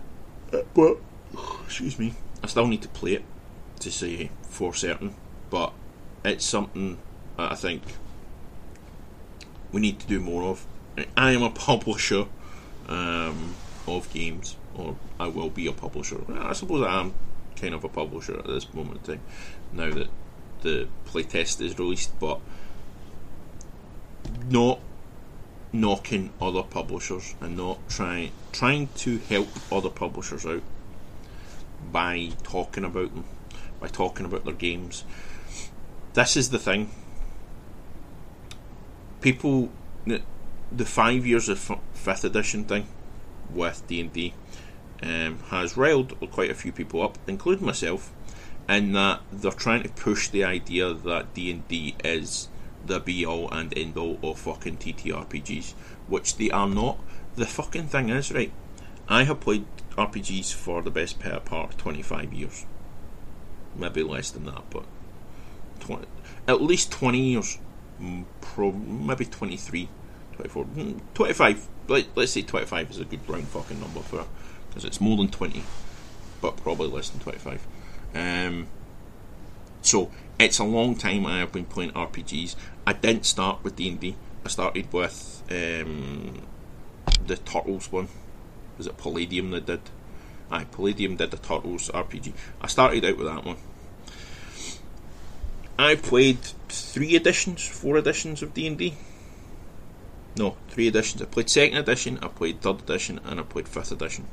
[0.75, 0.99] but
[1.65, 3.25] excuse me, I still need to play it
[3.81, 5.15] to say for certain.
[5.51, 5.73] But
[6.25, 6.99] it's something
[7.39, 7.83] I think
[9.73, 10.67] we need to do more of.
[11.17, 12.27] I am a publisher
[12.89, 13.55] um,
[13.87, 16.21] of games, or I will be a publisher.
[16.33, 17.15] I suppose I am
[17.57, 19.25] kind of a publisher at this moment in time,
[19.73, 20.09] now that
[20.63, 22.41] the playtest is released, but
[24.49, 24.81] not
[25.75, 30.63] knocking other publishers and not trying trying to help other publishers out
[31.91, 33.25] by talking about them,
[33.81, 35.05] by talking about their games.
[36.13, 36.91] This is the thing.
[39.21, 39.71] People,
[40.07, 40.23] the,
[40.71, 42.87] the five years of f- fifth edition thing
[43.53, 44.33] with D and D
[45.03, 48.13] um, has riled quite a few people up, including myself,
[48.69, 52.49] in that they're trying to push the idea that D and D is
[52.87, 55.73] the be all and end all of fucking TTRPGs,
[56.09, 56.99] which they are not.
[57.37, 58.53] The fucking thing is, right,
[59.09, 59.67] I have played
[59.97, 62.67] RPGs for the best part of 25 years.
[63.77, 64.85] Maybe less than that, but
[65.81, 66.07] 20,
[66.47, 67.59] at least 20 years.
[68.41, 69.89] Pro, maybe 23,
[70.33, 70.67] 24,
[71.15, 71.69] 25.
[71.87, 74.27] Let, let's say 25 is a good round fucking number for it,
[74.69, 75.63] because it's more than 20,
[76.41, 77.67] but probably less than 25.
[78.15, 78.67] Um,
[79.83, 82.57] so it's a long time I have been playing RPGs.
[82.87, 84.17] I didn't start with D and D.
[84.45, 86.43] I started with um,
[87.27, 88.09] the Turtles one.
[88.77, 89.81] Was it Palladium that did?
[90.51, 92.33] Aye, Palladium did the Turtles RPG.
[92.61, 93.57] I started out with that one.
[95.79, 98.95] I played three editions, four editions of D and D.
[100.37, 101.23] No, three editions.
[101.23, 104.27] I played second edition, I played third edition, and I played fifth edition.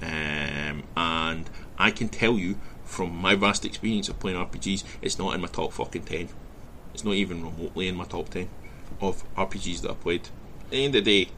[0.00, 5.34] Um, and I can tell you from my vast experience of playing RPGs, it's not
[5.34, 6.28] in my top fucking 10.
[6.94, 8.48] It's not even remotely in my top 10
[9.00, 10.28] of RPGs that I've played.
[10.64, 11.30] At the end of the day,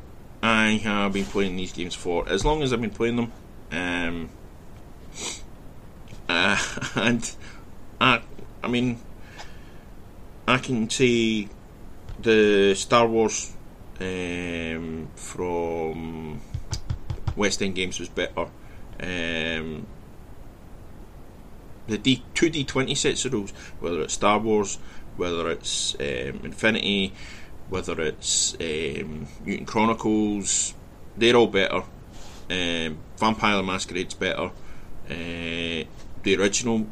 [0.43, 3.33] I have been playing these games for as long as I've been playing them.
[3.73, 4.31] Um,
[6.29, 6.63] uh,
[6.95, 7.35] and
[8.01, 8.23] I,
[8.63, 9.01] I mean,
[10.47, 11.49] I can say
[12.21, 13.55] the Star Wars
[14.01, 16.41] um, from
[17.37, 18.49] West End Games was better.
[19.01, 19.87] Um,
[21.89, 24.79] the D two D twenty sets of rules, whether it's Star Wars,
[25.17, 27.13] whether it's um, Infinity,
[27.69, 30.75] whether it's um, Mutant Chronicles,
[31.17, 31.83] they're all better.
[32.51, 34.51] Um, Vampire Masquerade's better.
[35.11, 35.85] Uh,
[36.23, 36.87] the original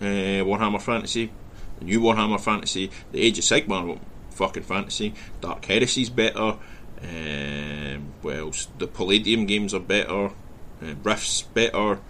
[0.00, 1.30] uh, Warhammer Fantasy,
[1.78, 3.98] the new Warhammer Fantasy, the Age of Sigmar
[4.30, 5.14] fucking fantasy.
[5.40, 6.56] Dark Heresy's better.
[7.02, 8.68] Um, else?
[8.78, 10.26] The Palladium games are better.
[10.82, 12.00] Uh, Rift's better.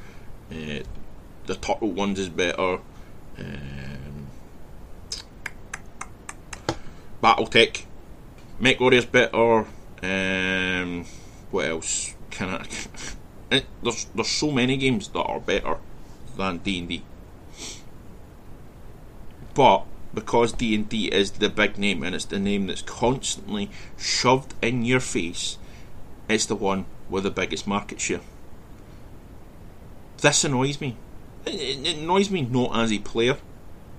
[0.51, 0.81] Uh,
[1.47, 2.79] the Turtle ones is better.
[3.39, 4.29] Um,
[7.23, 7.85] BattleTech,
[8.61, 9.67] Mech Warrior's better.
[10.03, 11.05] Um,
[11.51, 12.15] what else?
[12.31, 12.67] Can I?
[13.51, 15.79] It, there's there's so many games that are better
[16.37, 17.03] than D and D,
[19.55, 23.71] but because D and D is the big name and it's the name that's constantly
[23.99, 25.59] shoved in your face,
[26.29, 28.21] it's the one with the biggest market share.
[30.19, 30.97] This annoys me.
[31.47, 33.37] It, it annoys me not as a player,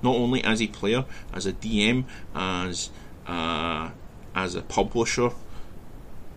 [0.01, 2.89] not only as a player, as a DM, as
[3.27, 3.91] a,
[4.33, 5.31] as a publisher,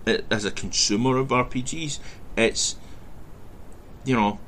[0.07, 1.99] as a consumer of RPGs.
[2.37, 2.77] It's
[4.05, 4.39] you know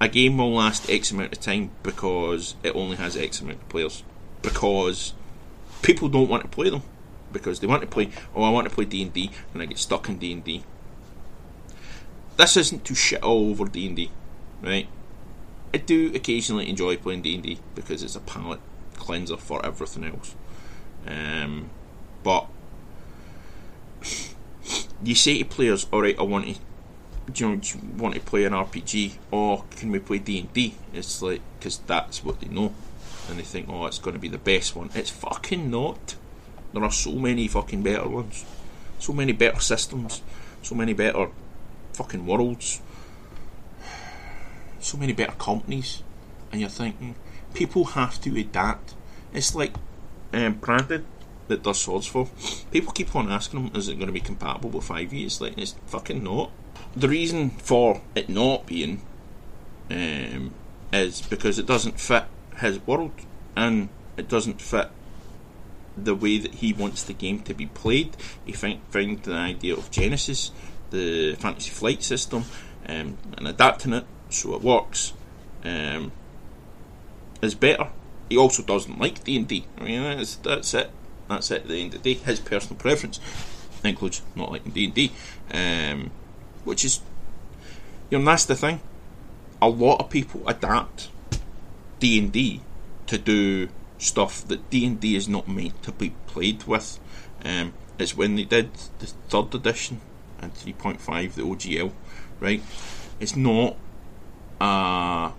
[0.00, 3.68] a game will last X amount of time because it only has X amount of
[3.68, 4.02] players
[4.42, 5.14] because
[5.82, 6.82] people don't want to play them
[7.32, 8.10] because they want to play.
[8.34, 10.44] Oh, I want to play D and D, and I get stuck in D and
[10.44, 10.62] D.
[12.36, 14.10] This isn't to shit all over D and D,
[14.62, 14.88] right?
[15.74, 18.60] I do occasionally enjoy playing D and D because it's a palate
[18.94, 20.36] cleanser for everything else.
[21.04, 21.68] Um,
[22.22, 22.46] but
[25.02, 26.60] you say to players, "All right, I want to."
[27.34, 27.60] You, know,
[27.96, 30.74] want to play an RPG or can we play D and D?
[30.92, 32.72] It's like because that's what they know
[33.28, 34.90] and they think, oh, it's going to be the best one.
[34.94, 36.14] It's fucking not.
[36.72, 38.44] There are so many fucking better ones,
[38.98, 40.20] so many better systems,
[40.62, 41.30] so many better
[41.94, 42.82] fucking worlds,
[44.84, 46.02] so many better companies,
[46.52, 47.14] and you're thinking
[47.54, 48.94] people have to adapt.
[49.32, 49.74] It's like
[50.32, 51.04] um, Branded
[51.48, 52.28] that does Swordsfall.
[52.70, 55.24] People keep on asking them, is it going to be compatible with 5e?
[55.24, 56.50] It's like, it's fucking not.
[56.94, 59.02] The reason for it not being
[59.90, 60.54] um,
[60.92, 62.24] is because it doesn't fit
[62.58, 63.12] his world
[63.56, 64.90] and it doesn't fit
[65.96, 68.16] the way that he wants the game to be played.
[68.44, 70.50] He found, find the idea of Genesys,
[70.90, 72.44] the Fantasy Flight system,
[72.88, 74.04] um, and adapting it
[74.34, 75.12] so it works
[75.64, 76.12] um,
[77.42, 77.88] is better.
[78.28, 79.66] He also doesn't like D and D.
[79.78, 80.90] I mean, that's, that's it.
[81.28, 81.62] That's it.
[81.62, 83.20] At the end of the day, his personal preference
[83.84, 85.12] includes not liking D and D,
[85.52, 86.10] um,
[86.64, 87.00] which is,
[88.10, 88.80] you know, that's the thing.
[89.60, 91.08] A lot of people adapt
[92.00, 92.60] D and D
[93.06, 93.68] to do
[93.98, 96.98] stuff that D and D is not meant to be played with.
[97.44, 100.00] Um, it's when they did the third edition
[100.40, 101.92] and three point five, the OGL,
[102.40, 102.62] right?
[103.20, 103.76] It's not
[104.60, 105.32] a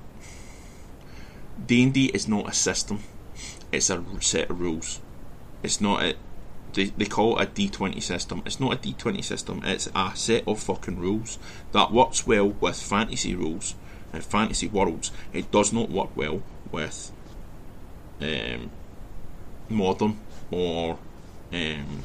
[1.66, 2.99] D and D is not a system.
[3.72, 5.01] It's a set of rules.
[5.63, 6.16] It's not a
[6.76, 8.43] they, they call it a D20 system.
[8.45, 11.39] It's not a D20 system, it's a set of fucking rules
[11.72, 13.76] that works well with fantasy rules
[14.13, 15.11] and fantasy worlds.
[15.34, 17.11] It does not work well with
[18.22, 18.70] um,
[19.70, 20.20] modern
[20.51, 20.99] or
[21.53, 22.03] um,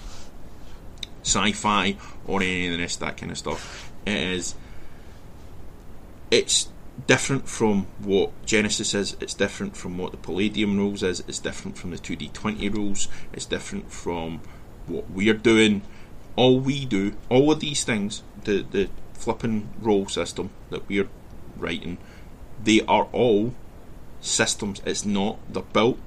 [1.23, 1.97] sci-fi
[2.27, 3.93] or any of the rest that kind of stuff.
[4.07, 4.55] It is
[6.31, 6.69] it's
[7.07, 9.17] different from what Genesys is.
[9.21, 11.21] It's different from what the Palladium rules is.
[11.29, 13.09] It's different from the two D twenty rules.
[13.33, 14.41] It's different from
[14.87, 15.83] what we're doing.
[16.37, 21.09] All we do, all of these things, the the flipping roll system that we're
[21.57, 21.99] writing,
[22.63, 23.55] they are all
[24.21, 24.81] systems.
[24.85, 25.39] It's not.
[25.53, 25.99] They're built.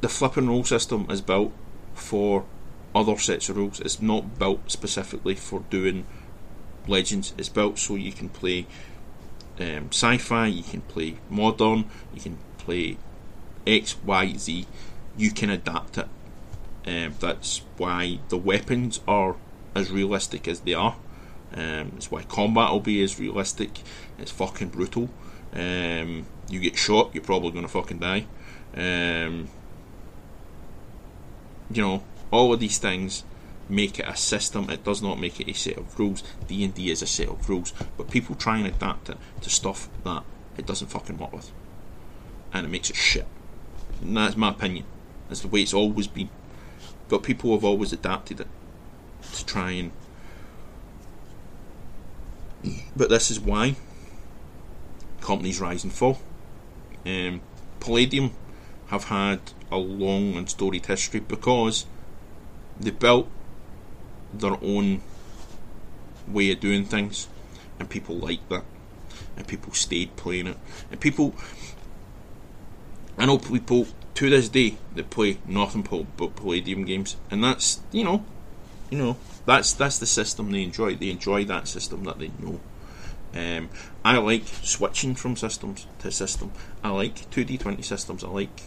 [0.00, 1.52] The flipping roll system is built
[1.94, 2.44] for
[2.94, 3.80] other sets of rules.
[3.80, 6.06] It's not built specifically for doing
[6.86, 7.34] legends.
[7.36, 8.66] It's built so you can play
[9.60, 11.84] um, sci-fi, you can play modern,
[12.14, 12.96] you can play
[13.66, 14.66] X, Y, Z.
[15.16, 16.08] You can adapt it.
[16.86, 19.36] Um, that's why the weapons are
[19.74, 20.96] as realistic as they are.
[21.52, 23.80] Um, it's why combat will be as realistic.
[24.18, 25.10] It's fucking brutal.
[25.52, 28.26] Um, you get shot, you're probably to fucking die.
[28.74, 29.48] Um,
[31.70, 33.24] you know, all of these things
[33.68, 34.70] make it a system.
[34.70, 36.22] It does not make it a set of rules.
[36.46, 39.50] D and D is a set of rules, but people try and adapt it to
[39.50, 40.24] stuff that
[40.56, 41.50] it doesn't fucking work with,
[42.52, 43.26] and it makes it shit.
[44.00, 44.84] And that's my opinion.
[45.28, 46.30] That's the way it's always been.
[47.08, 48.48] But people have always adapted it
[49.32, 49.92] to try and.
[52.96, 53.76] But this is why
[55.20, 56.18] companies rise and fall.
[57.06, 57.40] Um,
[57.80, 58.32] Palladium
[58.88, 59.40] have had
[59.70, 61.86] a long and storied history because
[62.80, 63.28] they built
[64.32, 65.02] their own
[66.26, 67.28] way of doing things,
[67.78, 68.64] and people liked that,
[69.36, 70.56] and people stayed playing it,
[70.90, 71.34] and people.
[73.16, 75.82] I know people to this day they play nothing
[76.16, 78.24] but Palladium games, and that's you know,
[78.90, 79.16] you know
[79.46, 80.94] that's that's the system they enjoy.
[80.94, 82.60] They enjoy that system that they know.
[83.34, 83.68] Um,
[84.04, 86.52] I like switching from systems to system.
[86.82, 88.24] I like two D twenty systems.
[88.24, 88.62] I like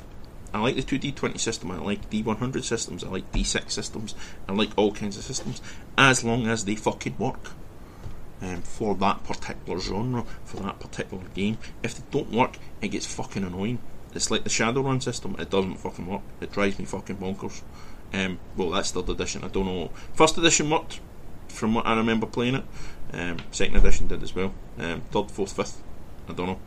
[0.53, 1.71] I like the two D twenty system.
[1.71, 3.03] I like D one hundred systems.
[3.03, 4.15] I like D six systems.
[4.47, 5.61] I like all kinds of systems
[5.97, 7.51] as long as they fucking work.
[8.41, 11.59] Um, for that particular genre, for that particular game.
[11.83, 13.77] If they don't work, it gets fucking annoying.
[14.15, 15.35] It's like the Shadowrun system.
[15.37, 16.23] It doesn't fucking work.
[16.41, 17.61] It drives me fucking bonkers.
[18.11, 19.43] Um, well, that's third edition.
[19.43, 19.91] I don't know.
[20.15, 20.99] First edition worked,
[21.49, 22.63] from what I remember playing it.
[23.13, 24.53] Um, second edition did as well.
[24.79, 25.81] Um, third, fourth, fifth,
[26.27, 26.59] I don't know.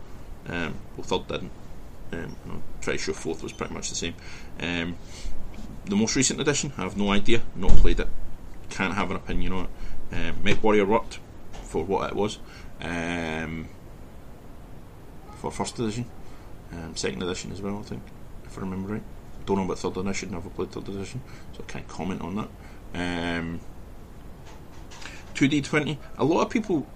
[0.46, 1.50] Um, well, third didn't.
[2.14, 4.14] Um, I'm pretty sure fourth was pretty much the same.
[4.60, 4.96] Um,
[5.86, 7.42] the most recent edition, I have no idea.
[7.54, 8.08] Not played it.
[8.70, 9.70] Can't have an opinion on it.
[10.12, 11.18] Um, Warrior worked
[11.64, 12.38] for what it was.
[12.80, 13.68] Um,
[15.36, 16.06] for first edition,
[16.72, 18.02] um, second edition as well, I think,
[18.44, 19.02] if I remember right.
[19.46, 20.30] Don't know about third edition.
[20.30, 21.20] Never played third edition,
[21.52, 23.38] so I can't comment on that.
[23.38, 23.60] Um,
[25.34, 25.98] 2D20.
[26.16, 26.86] A lot of people,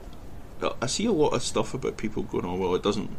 [0.81, 3.11] I see a lot of stuff about people going, "Oh well, it doesn't."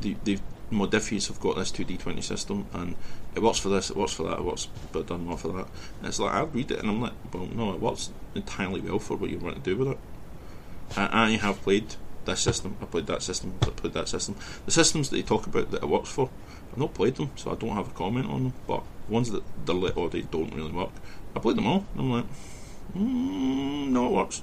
[0.00, 0.38] The, the
[0.72, 2.96] Modiphius have got this 2D20 system, and
[3.34, 5.48] it works for this, it works for that, it works, but it doesn't work for
[5.48, 5.66] that.
[5.98, 8.98] And it's like I read it, and I'm like, "Well, no, it works entirely well
[8.98, 9.98] for what you want to do with it."
[10.96, 14.36] I, I have played this system, I played that system, I played that system.
[14.64, 16.30] The systems that they talk about that it works for,
[16.72, 18.52] I've not played them, so I don't have a comment on them.
[18.66, 20.90] But ones that they're lit or they don't really work,
[21.34, 21.86] I played them all.
[21.94, 22.24] And I'm like,
[22.96, 24.42] mm, no, it works.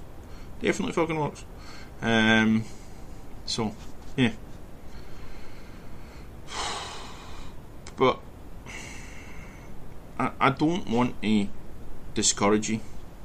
[0.62, 1.46] Definitely fucking works.
[2.02, 2.66] Um,
[3.46, 3.74] so,
[4.16, 4.32] yeah.
[8.00, 8.22] But
[10.18, 11.50] I, I don't want to
[12.14, 12.80] discourage you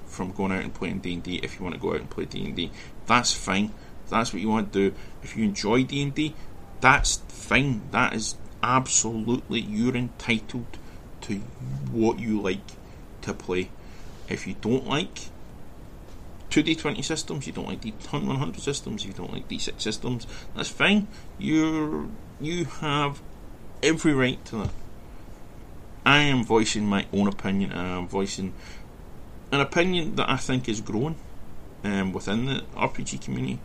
[0.07, 2.11] from going out and playing D and D if you want to go out and
[2.11, 2.72] play D and D.
[3.07, 3.72] That's fine.
[4.11, 4.97] That's what you want to do.
[5.22, 6.35] If you enjoy D and D,
[6.81, 7.83] that's fine.
[7.93, 10.79] That is absolutely you're entitled
[11.22, 11.37] to
[11.93, 12.72] what you like
[13.22, 13.70] to play.
[14.29, 15.31] If you don't like
[16.51, 21.07] 2D20 systems, you don't like D100 systems, you don't like D6 systems, that's fine.
[21.39, 22.09] You're
[22.41, 23.22] you have
[23.83, 24.70] every right to that.
[26.07, 27.72] I am voicing my own opinion.
[27.72, 28.53] And I am voicing
[29.53, 31.16] an opinion that I think is growing
[31.83, 33.61] um, within the RPG community.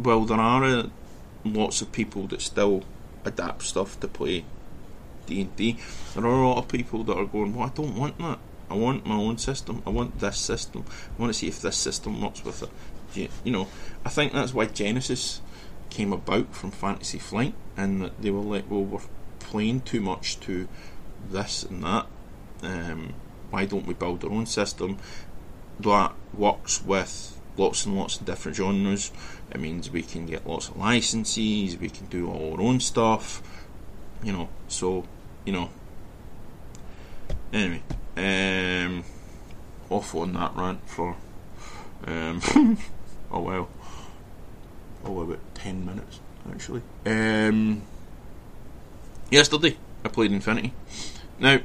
[0.00, 0.88] Well, there are uh,
[1.44, 2.84] lots of people that still
[3.24, 4.44] adapt stuff to play
[5.26, 5.78] D and D.
[6.14, 8.38] There are a lot of people that are going, "Well, I don't want that.
[8.68, 9.82] I want my own system.
[9.86, 10.84] I want this system.
[11.16, 12.70] I want to see if this system works with it."
[13.14, 13.68] You, you know,
[14.04, 15.40] I think that's why Genesys
[15.94, 19.00] came about from Fantasy Flight, and that they were like, "Well, we're
[19.38, 20.68] playing too much to
[21.30, 22.06] this and that.
[22.62, 23.14] Um,
[23.50, 24.98] why don't we build our own system
[25.78, 29.12] that works with lots and lots of different genres?"
[29.52, 33.40] It means we can get lots of licenses, we can do all our own stuff,
[34.22, 34.48] you know.
[34.66, 35.04] So,
[35.44, 35.70] you know.
[37.52, 37.82] Anyway,
[38.16, 39.04] um,
[39.90, 41.16] off on that rant for
[42.06, 42.40] um,
[43.30, 43.68] oh well,
[45.04, 46.82] oh about ten minutes actually.
[47.06, 47.82] Um,
[49.30, 50.72] yesterday I played Infinity.
[51.38, 51.60] Now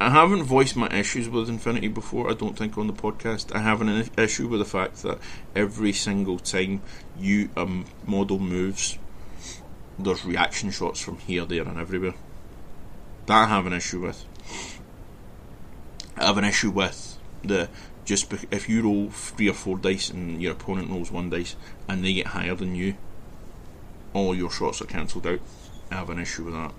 [0.00, 3.52] I haven't voiced my issues with Infinity before, I don't think, on the podcast.
[3.54, 5.18] I have an issue with the fact that
[5.56, 6.82] every single time
[7.18, 8.96] you um, model moves,
[9.98, 12.14] there's reaction shots from here, there, and everywhere.
[13.26, 14.24] That I have an issue with.
[16.16, 17.68] I have an issue with the
[18.08, 21.56] just if you roll three or four dice and your opponent rolls one dice
[21.86, 22.94] and they get higher than you,
[24.14, 25.40] all your shots are cancelled out.
[25.90, 26.72] I have an issue with that.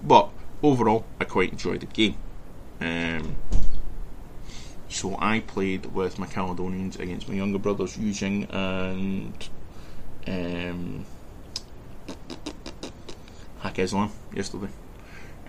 [0.00, 0.30] But
[0.62, 2.14] overall, I quite enjoyed the game.
[2.80, 3.34] Um,
[4.88, 9.48] so I played with my Caledonians against my younger brothers Yu Jing and
[10.28, 11.04] um,
[13.60, 14.68] Haqqislam yesterday.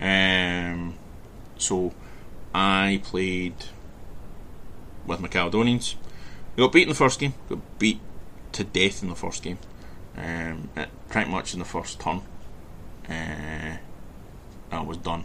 [0.00, 0.96] Um,
[1.58, 1.94] so
[2.52, 3.54] I played
[5.06, 5.96] with my Caledonians.
[6.56, 7.34] We got beat in the first game.
[7.48, 8.00] Got beat
[8.52, 9.58] to death in the first game.
[10.16, 10.70] Um,
[11.08, 12.22] pretty much in the first turn.
[13.08, 13.76] Uh,
[14.70, 15.24] I was done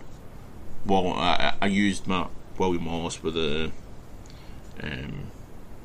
[0.88, 2.28] well, I, I used my
[2.58, 3.72] William Wallace with the
[4.82, 5.32] um,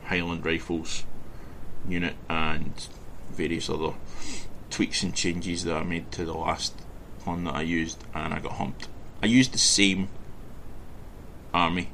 [0.04, 1.04] Highland Rifles
[1.88, 2.72] unit and
[3.32, 3.94] various other
[4.70, 6.74] tweaks and changes that I made to the last
[7.24, 8.88] one that I used, and I got humped.
[9.22, 10.08] I used the same
[11.52, 11.88] army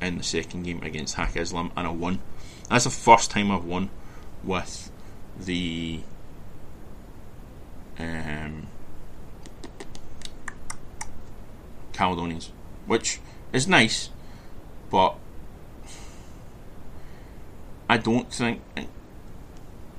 [0.00, 2.20] in the second game against Haqqislam, and I won.
[2.68, 3.90] That's the first time I've won
[4.44, 4.90] with
[5.38, 6.00] the
[7.98, 8.66] um,
[11.92, 12.52] Caledonians,
[12.86, 13.20] which
[13.52, 14.10] is nice,
[14.90, 15.16] but
[17.88, 18.62] I don't think.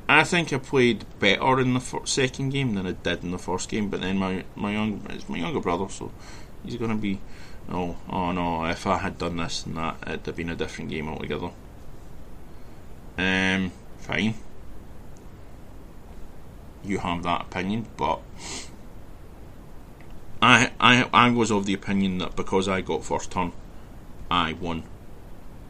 [0.07, 3.69] I think I played better in the second game than I did in the first
[3.69, 3.89] game.
[3.89, 6.11] But then my my young my younger brother, so
[6.63, 7.19] He's going to be,
[7.71, 10.89] oh, oh no, if I had done this and that, it'd have been a different
[10.89, 11.51] game altogether.
[13.17, 14.35] Um, fine.
[16.83, 18.21] You have that opinion, but
[20.41, 23.51] I, I, I was of the opinion that because I got first turn,
[24.31, 24.83] I won.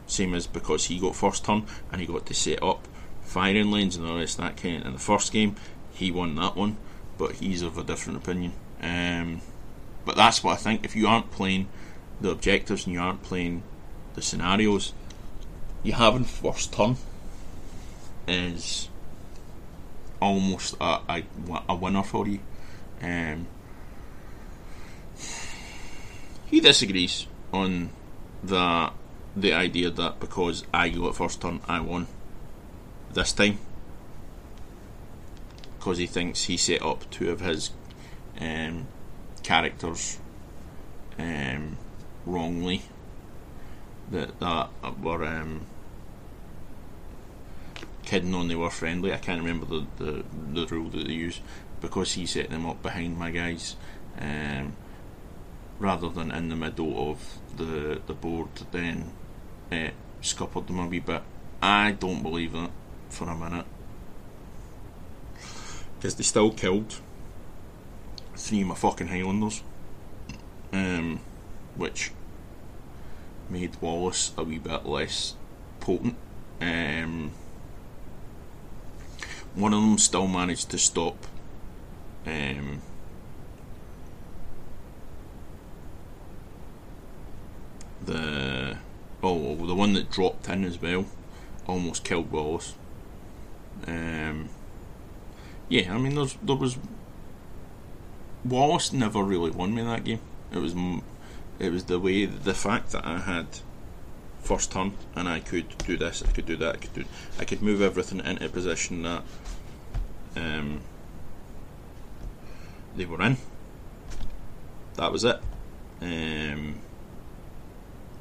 [0.06, 2.86] Same as because he got first turn and he got to set up
[3.22, 4.84] firing lanes and rest of that kind.
[4.84, 5.56] In the first game,
[5.92, 6.76] he won that one,
[7.18, 8.52] but he's of a different opinion.
[8.82, 9.40] Um,
[10.04, 10.84] but that's what I think.
[10.84, 11.68] If you aren't playing
[12.20, 13.62] the objectives and you aren't playing
[14.14, 14.92] the scenarios,
[15.82, 16.96] you having first turn
[18.28, 18.88] is
[20.20, 21.22] almost a, a,
[21.68, 22.40] a winner for you.
[23.02, 23.46] Um,
[26.46, 27.90] he disagrees on
[28.42, 28.90] the
[29.36, 32.08] the idea that because I got first turn, I won
[33.12, 33.58] this time.
[35.78, 37.70] Because he thinks he set up two of his
[38.38, 38.86] um,
[39.42, 40.18] characters
[41.18, 41.78] um,
[42.26, 42.82] wrongly
[44.10, 44.68] that that
[45.00, 45.66] were um,
[48.04, 49.12] kidding on they were friendly.
[49.12, 51.40] I can't remember the, the, the rule that they use
[51.80, 53.76] because he set them up behind my guys
[54.18, 54.74] um,
[55.78, 58.48] rather than in the middle of the the board.
[58.72, 59.12] Then
[59.70, 59.90] uh,
[60.20, 61.22] scuppered them a wee bit.
[61.62, 62.70] I don't believe that
[63.10, 63.66] for a minute
[66.00, 67.00] because they still killed
[68.34, 69.62] three of my fucking Highlanders,
[70.72, 71.20] um,
[71.76, 72.12] which
[73.48, 75.34] made Wallace a wee bit less
[75.80, 76.16] potent.
[76.60, 77.32] Um,
[79.54, 81.26] one of them still managed to stop
[82.26, 82.82] um,
[88.04, 88.76] the
[89.22, 91.06] oh the one that dropped in as well
[91.66, 92.74] almost killed Wallace.
[93.86, 94.48] Um,
[95.68, 96.76] yeah, I mean there was
[98.44, 100.20] Wallace never really won me that game.
[100.52, 100.74] It was
[101.60, 103.46] it was the way the fact that I had
[104.42, 107.04] first turn and I could do this, I could do that, I could do
[107.38, 109.22] I could move everything into a position that
[110.36, 110.80] um,
[112.96, 113.36] they were in.
[114.96, 115.38] That was it.
[116.00, 116.76] Um,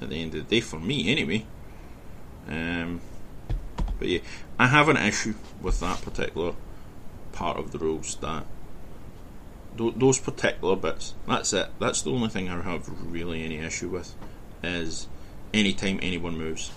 [0.02, 1.46] at the end of the day, for me anyway.
[2.48, 3.02] Um,
[3.98, 4.20] but yeah,
[4.58, 6.54] I have an issue with that particular
[7.32, 8.46] part of the rules that
[9.80, 11.14] those particular bits.
[11.28, 11.70] That's it.
[11.80, 14.14] That's the only thing I have really any issue with.
[14.62, 15.08] Is
[15.54, 16.72] anytime anyone moves,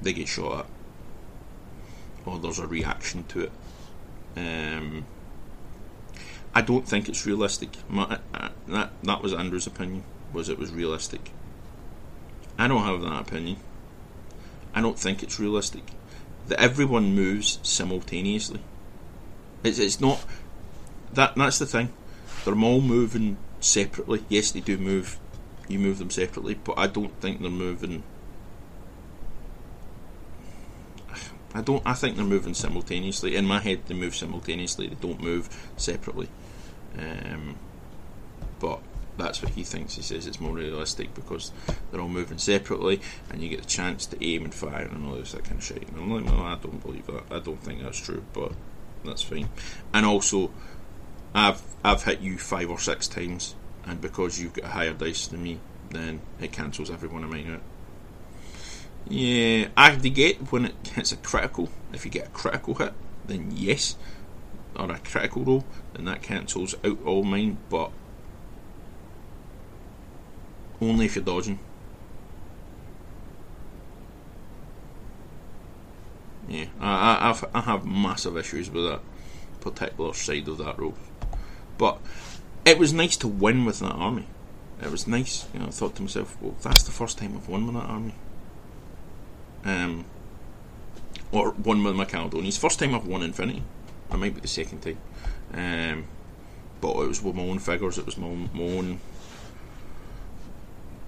[0.00, 0.66] they get shot at,
[2.24, 3.52] or there's a reaction to it.
[4.36, 5.04] Um,
[6.54, 7.70] I don't think it's realistic.
[7.88, 10.04] My, uh, that that was Andrew's opinion.
[10.32, 11.30] Was it was realistic?
[12.58, 13.58] I don't have that opinion.
[14.74, 15.84] I don't think it's realistic
[16.48, 18.60] that everyone moves simultaneously.
[19.62, 20.24] It's it's not
[21.14, 21.92] that that's the thing.
[22.44, 24.24] They're all moving separately.
[24.28, 25.18] Yes, they do move.
[25.68, 28.02] You move them separately, but I don't think they're moving.
[31.54, 31.82] I don't.
[31.84, 33.36] I think they're moving simultaneously.
[33.36, 34.88] In my head, they move simultaneously.
[34.88, 36.28] They don't move separately.
[36.98, 37.56] Um,
[38.60, 38.80] but
[39.16, 39.94] that's what he thinks.
[39.94, 41.52] He says it's more realistic because
[41.90, 45.16] they're all moving separately, and you get the chance to aim and fire and all
[45.16, 45.88] this that kind of shit.
[45.88, 47.24] And I'm like, no, I don't believe that.
[47.30, 48.52] I don't think that's true, but
[49.04, 49.48] that's fine.
[49.92, 50.50] And also,
[51.38, 53.54] I've I've hit you five or six times,
[53.86, 55.60] and because you've got a higher dice than me,
[55.90, 57.62] then it cancels every one of mine out.
[59.08, 61.68] Yeah, I get when it hits a critical.
[61.92, 62.92] If you get a critical hit,
[63.24, 63.96] then yes,
[64.74, 67.58] or a critical roll, then that cancels out all mine.
[67.70, 67.92] But
[70.80, 71.60] only if you're dodging.
[76.48, 79.02] Yeah, I, I, I've, I have massive issues with that
[79.60, 80.98] particular side of that rope.
[81.78, 81.98] But
[82.64, 84.26] it was nice to win with that army.
[84.82, 85.46] It was nice.
[85.54, 87.88] You know, I thought to myself, well, that's the first time I've won with that
[87.88, 88.14] army.
[89.64, 90.04] Um,
[91.32, 92.58] or won with my Caledonians.
[92.58, 93.62] First time I've won Infinity.
[94.10, 94.98] It might be the second time.
[95.52, 96.04] Um,
[96.80, 97.98] but it was with my own figures.
[97.98, 99.00] It was my own, my own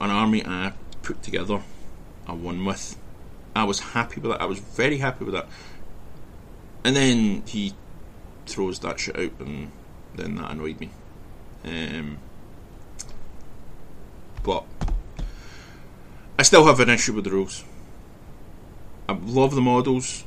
[0.01, 0.73] an army I
[1.03, 1.63] put together.
[2.27, 2.97] I won with.
[3.55, 4.41] I was happy with that.
[4.41, 5.47] I was very happy with that.
[6.85, 7.75] And then he
[8.47, 9.71] throws that shit out and
[10.15, 10.91] then that annoyed me.
[11.65, 12.19] Um,
[14.43, 14.65] but
[16.39, 17.65] I still have an issue with the rules.
[19.09, 20.25] I love the models.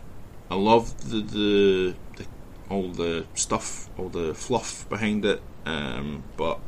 [0.51, 2.25] I love the, the, the
[2.69, 5.41] all the stuff, all the fluff behind it.
[5.65, 6.59] Um, but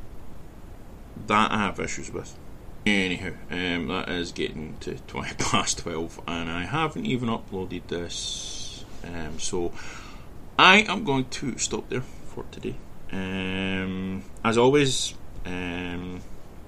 [1.28, 2.38] that I have issues with.
[2.86, 8.86] Anyhow, um, that is getting to 20 past 12, and I haven't even uploaded this.
[9.04, 9.72] Um, so
[10.58, 12.76] I am going to stop there for today.
[13.11, 15.14] Um, as always,
[15.45, 16.22] Um,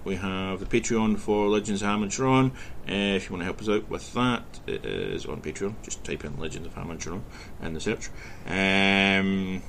[0.04, 2.52] we have the Patreon for Legends of Hamanshiron.
[2.88, 5.74] Uh, if you want to help us out with that, it is on Patreon.
[5.84, 7.22] Just type in Legends of Hamanshiron
[7.62, 8.10] in the search.
[8.46, 9.64] Um,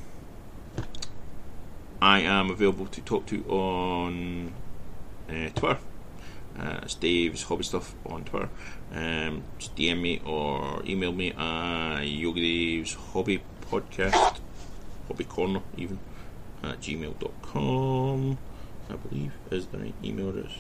[2.01, 4.53] I am available to talk to on
[5.29, 5.79] uh, Twitter.
[6.59, 8.49] Uh, Dave's Hobby Stuff on Twitter.
[8.93, 14.39] Um, just DM me or email me at Yogi Dave's Hobby Podcast,
[15.09, 15.99] Hobby Corner even,
[16.63, 18.39] at gmail.com.
[18.91, 20.53] I believe is the right email address.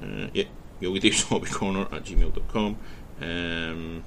[0.00, 0.44] Uh, yeah,
[0.80, 2.76] Yogi Dave's Hobby Corner at gmail.com.
[3.20, 4.04] Um,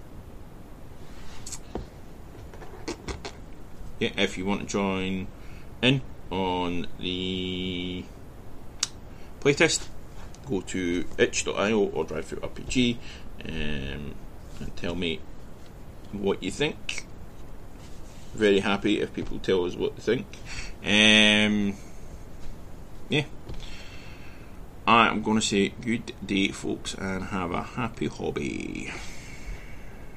[4.00, 5.28] yeah, if you want to join
[5.82, 8.06] in on the
[9.42, 9.88] playtest,
[10.48, 12.98] go to itch.io or DriveThruRPG
[13.46, 14.16] um,
[14.60, 15.20] and tell me
[16.12, 17.06] what you think.
[18.34, 20.26] Very happy if people tell us what they think.
[20.84, 21.76] Um,
[23.10, 23.26] yeah.
[24.88, 28.92] I am going to say good day, folks, and have a happy hobby.